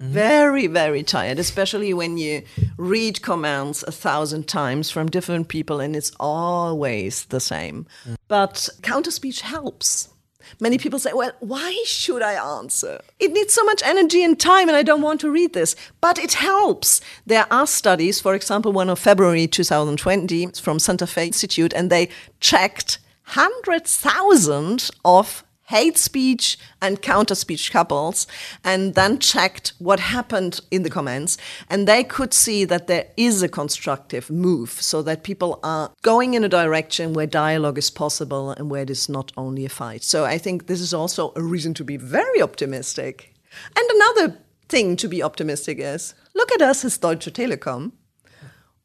Mm-hmm. 0.00 0.12
Very, 0.12 0.66
very 0.66 1.02
tired, 1.02 1.38
especially 1.38 1.92
when 1.92 2.16
you 2.16 2.42
read 2.78 3.20
comments 3.20 3.82
a 3.82 3.92
thousand 3.92 4.48
times 4.48 4.90
from 4.90 5.10
different 5.10 5.48
people 5.48 5.78
and 5.78 5.94
it's 5.94 6.12
always 6.18 7.26
the 7.26 7.40
same. 7.40 7.86
Mm. 8.08 8.16
But 8.26 8.68
counter 8.80 9.10
speech 9.10 9.42
helps. 9.42 10.08
Many 10.58 10.78
people 10.78 10.98
say, 10.98 11.12
well, 11.12 11.32
why 11.40 11.82
should 11.86 12.22
I 12.22 12.32
answer? 12.58 13.00
It 13.18 13.32
needs 13.32 13.52
so 13.52 13.64
much 13.64 13.82
energy 13.84 14.24
and 14.24 14.38
time, 14.38 14.68
and 14.68 14.76
I 14.76 14.82
don't 14.82 15.02
want 15.02 15.20
to 15.20 15.30
read 15.30 15.52
this. 15.52 15.76
But 16.00 16.18
it 16.18 16.34
helps. 16.34 17.00
There 17.26 17.46
are 17.50 17.66
studies, 17.66 18.20
for 18.20 18.34
example, 18.34 18.72
one 18.72 18.90
of 18.90 18.98
February 18.98 19.46
2020 19.46 20.46
from 20.60 20.78
Santa 20.78 21.06
Fe 21.06 21.26
Institute, 21.26 21.72
and 21.74 21.90
they 21.90 22.08
checked 22.40 22.98
100,000 23.34 24.90
of 25.04 25.44
hate 25.70 25.96
speech 25.96 26.58
and 26.82 27.00
counter 27.00 27.36
speech 27.36 27.70
couples 27.70 28.26
and 28.64 28.94
then 28.96 29.18
checked 29.18 29.72
what 29.78 30.00
happened 30.00 30.60
in 30.70 30.82
the 30.82 30.90
comments. 30.90 31.38
And 31.68 31.86
they 31.86 32.02
could 32.02 32.34
see 32.34 32.64
that 32.64 32.88
there 32.88 33.06
is 33.16 33.42
a 33.42 33.48
constructive 33.48 34.30
move 34.30 34.70
so 34.70 35.00
that 35.02 35.22
people 35.22 35.60
are 35.62 35.92
going 36.02 36.34
in 36.34 36.44
a 36.44 36.48
direction 36.48 37.12
where 37.12 37.26
dialogue 37.26 37.78
is 37.78 37.90
possible 37.90 38.50
and 38.50 38.68
where 38.68 38.82
it 38.82 38.90
is 38.90 39.08
not 39.08 39.30
only 39.36 39.64
a 39.64 39.68
fight. 39.68 40.02
So 40.02 40.24
I 40.24 40.38
think 40.38 40.66
this 40.66 40.80
is 40.80 40.92
also 40.92 41.32
a 41.36 41.42
reason 41.42 41.72
to 41.74 41.84
be 41.84 41.96
very 41.96 42.42
optimistic. 42.42 43.34
And 43.76 43.86
another 43.90 44.38
thing 44.68 44.96
to 44.96 45.08
be 45.08 45.22
optimistic 45.22 45.78
is 45.78 46.14
look 46.34 46.50
at 46.52 46.62
us 46.62 46.84
as 46.84 46.98
Deutsche 46.98 47.32
Telekom. 47.32 47.92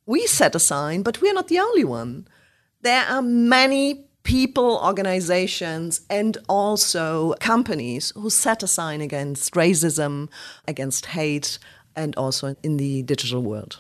We 0.06 0.28
set 0.28 0.54
a 0.56 0.60
sign, 0.60 1.02
but 1.02 1.20
we're 1.20 1.34
not 1.34 1.48
the 1.48 1.60
only 1.60 1.84
one. 1.84 2.28
There 2.82 3.06
are 3.06 3.24
many 3.24 4.06
people, 4.26 4.82
organizations, 4.84 6.02
and 6.10 6.38
also 6.50 7.34
companies 7.40 8.12
who 8.16 8.30
set 8.30 8.62
a 8.62 8.68
sign 8.68 9.00
against 9.00 9.54
racism, 9.54 10.30
against 10.68 11.06
hate, 11.06 11.58
and 11.96 12.14
also 12.18 12.56
in 12.62 12.76
the 12.76 13.04
digital 13.04 13.42
world. 13.42 13.78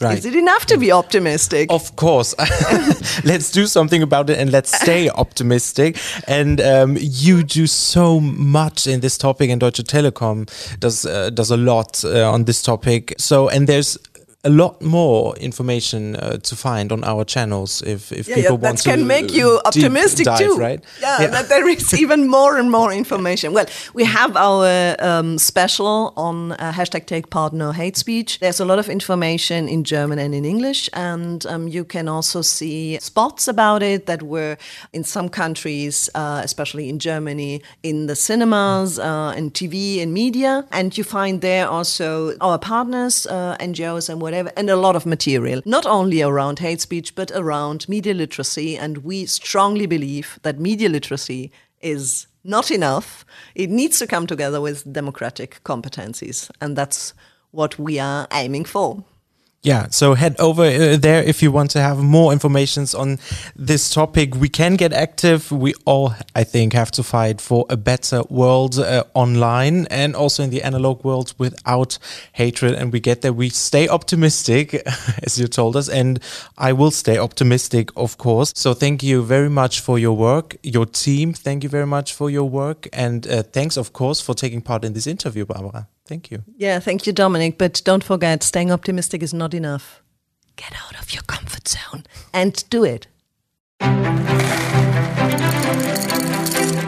Right. 0.00 0.16
Is 0.16 0.26
it 0.26 0.36
enough 0.36 0.64
to 0.66 0.78
be 0.78 0.92
optimistic? 0.92 1.72
Of 1.72 1.96
course. 1.96 2.32
let's 3.24 3.50
do 3.50 3.66
something 3.66 4.00
about 4.00 4.30
it 4.30 4.38
and 4.38 4.52
let's 4.52 4.72
stay 4.72 5.10
optimistic. 5.24 5.98
And 6.28 6.60
um, 6.60 6.96
you 7.00 7.42
do 7.42 7.66
so 7.66 8.20
much 8.20 8.86
in 8.86 9.00
this 9.00 9.18
topic, 9.18 9.50
and 9.50 9.60
Deutsche 9.60 9.82
Telekom 9.82 10.46
does 10.78 11.04
uh, 11.04 11.30
does 11.30 11.50
a 11.50 11.56
lot 11.56 12.04
uh, 12.04 12.30
on 12.30 12.44
this 12.44 12.62
topic. 12.62 13.14
So, 13.18 13.48
and 13.48 13.66
there's 13.66 13.98
a 14.44 14.50
lot 14.50 14.80
more 14.80 15.36
information 15.38 16.14
uh, 16.14 16.36
to 16.36 16.54
find 16.54 16.92
on 16.92 17.02
our 17.02 17.24
channels 17.24 17.82
if, 17.82 18.12
if 18.12 18.28
yeah, 18.28 18.36
people 18.36 18.56
yeah, 18.56 18.68
want 18.68 18.78
to. 18.78 18.84
That 18.84 18.96
can 18.96 19.06
make 19.06 19.34
you 19.34 19.60
optimistic 19.64 20.26
dive, 20.26 20.38
too, 20.38 20.56
right? 20.56 20.80
Yeah, 21.00 21.22
yeah. 21.22 21.26
that 21.26 21.48
there 21.48 21.68
is 21.68 21.92
even 22.00 22.28
more 22.28 22.56
and 22.56 22.70
more 22.70 22.92
information. 22.92 23.52
Well, 23.52 23.66
we 23.94 24.04
have 24.04 24.36
our 24.36 24.94
um, 25.00 25.38
special 25.38 26.12
on 26.16 26.52
uh, 26.52 26.72
hashtag 26.72 27.06
Take 27.06 27.30
Part 27.30 27.52
No 27.52 27.72
Hate 27.72 27.96
Speech. 27.96 28.38
There's 28.38 28.60
a 28.60 28.64
lot 28.64 28.78
of 28.78 28.88
information 28.88 29.68
in 29.68 29.82
German 29.82 30.20
and 30.20 30.32
in 30.32 30.44
English, 30.44 30.88
and 30.92 31.44
um, 31.46 31.66
you 31.66 31.84
can 31.84 32.06
also 32.06 32.40
see 32.40 32.96
spots 33.00 33.48
about 33.48 33.82
it 33.82 34.06
that 34.06 34.22
were 34.22 34.56
in 34.92 35.02
some 35.02 35.28
countries, 35.28 36.08
uh, 36.14 36.42
especially 36.44 36.88
in 36.88 37.00
Germany, 37.00 37.60
in 37.82 38.06
the 38.06 38.14
cinemas, 38.14 39.00
uh, 39.00 39.34
in 39.36 39.50
TV 39.50 40.00
and 40.00 40.14
media, 40.14 40.64
and 40.70 40.96
you 40.96 41.02
find 41.02 41.40
there 41.40 41.66
also 41.66 42.38
our 42.40 42.58
partners, 42.58 43.26
uh, 43.26 43.56
NGOs 43.58 44.08
and 44.08 44.27
whatever, 44.28 44.52
and 44.58 44.68
a 44.68 44.76
lot 44.76 44.94
of 44.94 45.06
material, 45.06 45.62
not 45.64 45.86
only 45.86 46.20
around 46.20 46.58
hate 46.58 46.82
speech, 46.82 47.14
but 47.14 47.30
around 47.34 47.88
media 47.88 48.12
literacy. 48.12 48.76
And 48.76 48.98
we 48.98 49.24
strongly 49.24 49.86
believe 49.86 50.38
that 50.42 50.60
media 50.60 50.90
literacy 50.90 51.50
is 51.80 52.26
not 52.44 52.70
enough. 52.70 53.24
It 53.54 53.70
needs 53.70 53.98
to 54.00 54.06
come 54.06 54.26
together 54.26 54.60
with 54.60 54.92
democratic 54.92 55.62
competencies. 55.64 56.50
And 56.60 56.76
that's 56.76 57.14
what 57.52 57.78
we 57.78 57.98
are 57.98 58.28
aiming 58.30 58.66
for. 58.66 59.02
Yeah, 59.68 59.88
so 59.90 60.14
head 60.14 60.34
over 60.40 60.62
uh, 60.62 60.96
there 60.96 61.22
if 61.22 61.42
you 61.42 61.52
want 61.52 61.70
to 61.72 61.80
have 61.82 61.98
more 61.98 62.32
informations 62.32 62.94
on 62.94 63.18
this 63.54 63.90
topic. 63.90 64.34
We 64.34 64.48
can 64.48 64.76
get 64.76 64.94
active. 64.94 65.52
We 65.52 65.74
all, 65.84 66.14
I 66.34 66.44
think, 66.44 66.72
have 66.72 66.90
to 66.92 67.02
fight 67.02 67.38
for 67.38 67.66
a 67.68 67.76
better 67.76 68.22
world 68.30 68.78
uh, 68.78 69.04
online 69.12 69.86
and 69.90 70.16
also 70.16 70.42
in 70.42 70.48
the 70.48 70.62
analog 70.62 71.04
world 71.04 71.34
without 71.36 71.98
hatred. 72.32 72.76
And 72.76 72.94
we 72.94 73.00
get 73.00 73.20
there. 73.20 73.34
We 73.34 73.50
stay 73.50 73.86
optimistic, 73.88 74.72
as 75.22 75.38
you 75.38 75.46
told 75.46 75.76
us, 75.76 75.90
and 75.90 76.18
I 76.56 76.72
will 76.72 76.90
stay 76.90 77.18
optimistic, 77.18 77.90
of 77.94 78.16
course. 78.16 78.54
So 78.56 78.72
thank 78.72 79.02
you 79.02 79.22
very 79.22 79.50
much 79.50 79.80
for 79.80 79.98
your 79.98 80.16
work, 80.16 80.56
your 80.62 80.86
team. 80.86 81.34
Thank 81.34 81.62
you 81.62 81.68
very 81.68 81.86
much 81.86 82.14
for 82.14 82.30
your 82.30 82.48
work, 82.48 82.88
and 82.90 83.26
uh, 83.26 83.42
thanks, 83.42 83.76
of 83.76 83.92
course, 83.92 84.22
for 84.22 84.34
taking 84.34 84.62
part 84.62 84.82
in 84.82 84.94
this 84.94 85.06
interview, 85.06 85.44
Barbara. 85.44 85.88
Thank 86.08 86.30
you. 86.30 86.42
Yeah, 86.56 86.80
thank 86.80 87.06
you, 87.06 87.12
Dominic. 87.12 87.58
But 87.58 87.82
don't 87.84 88.02
forget, 88.02 88.42
staying 88.42 88.72
optimistic 88.72 89.22
is 89.22 89.34
not 89.34 89.52
enough. 89.54 90.02
Get 90.56 90.72
out 90.84 90.98
of 91.00 91.12
your 91.12 91.22
comfort 91.26 91.68
zone 91.68 92.04
and 92.32 92.64
do 92.70 92.82
it. 92.84 93.06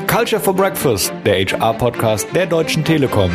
Culture 0.06 0.40
for 0.40 0.52
Breakfast, 0.52 1.12
der 1.24 1.46
HR-Podcast 1.46 2.26
der 2.34 2.46
Deutschen 2.46 2.84
Telekom. 2.84 3.30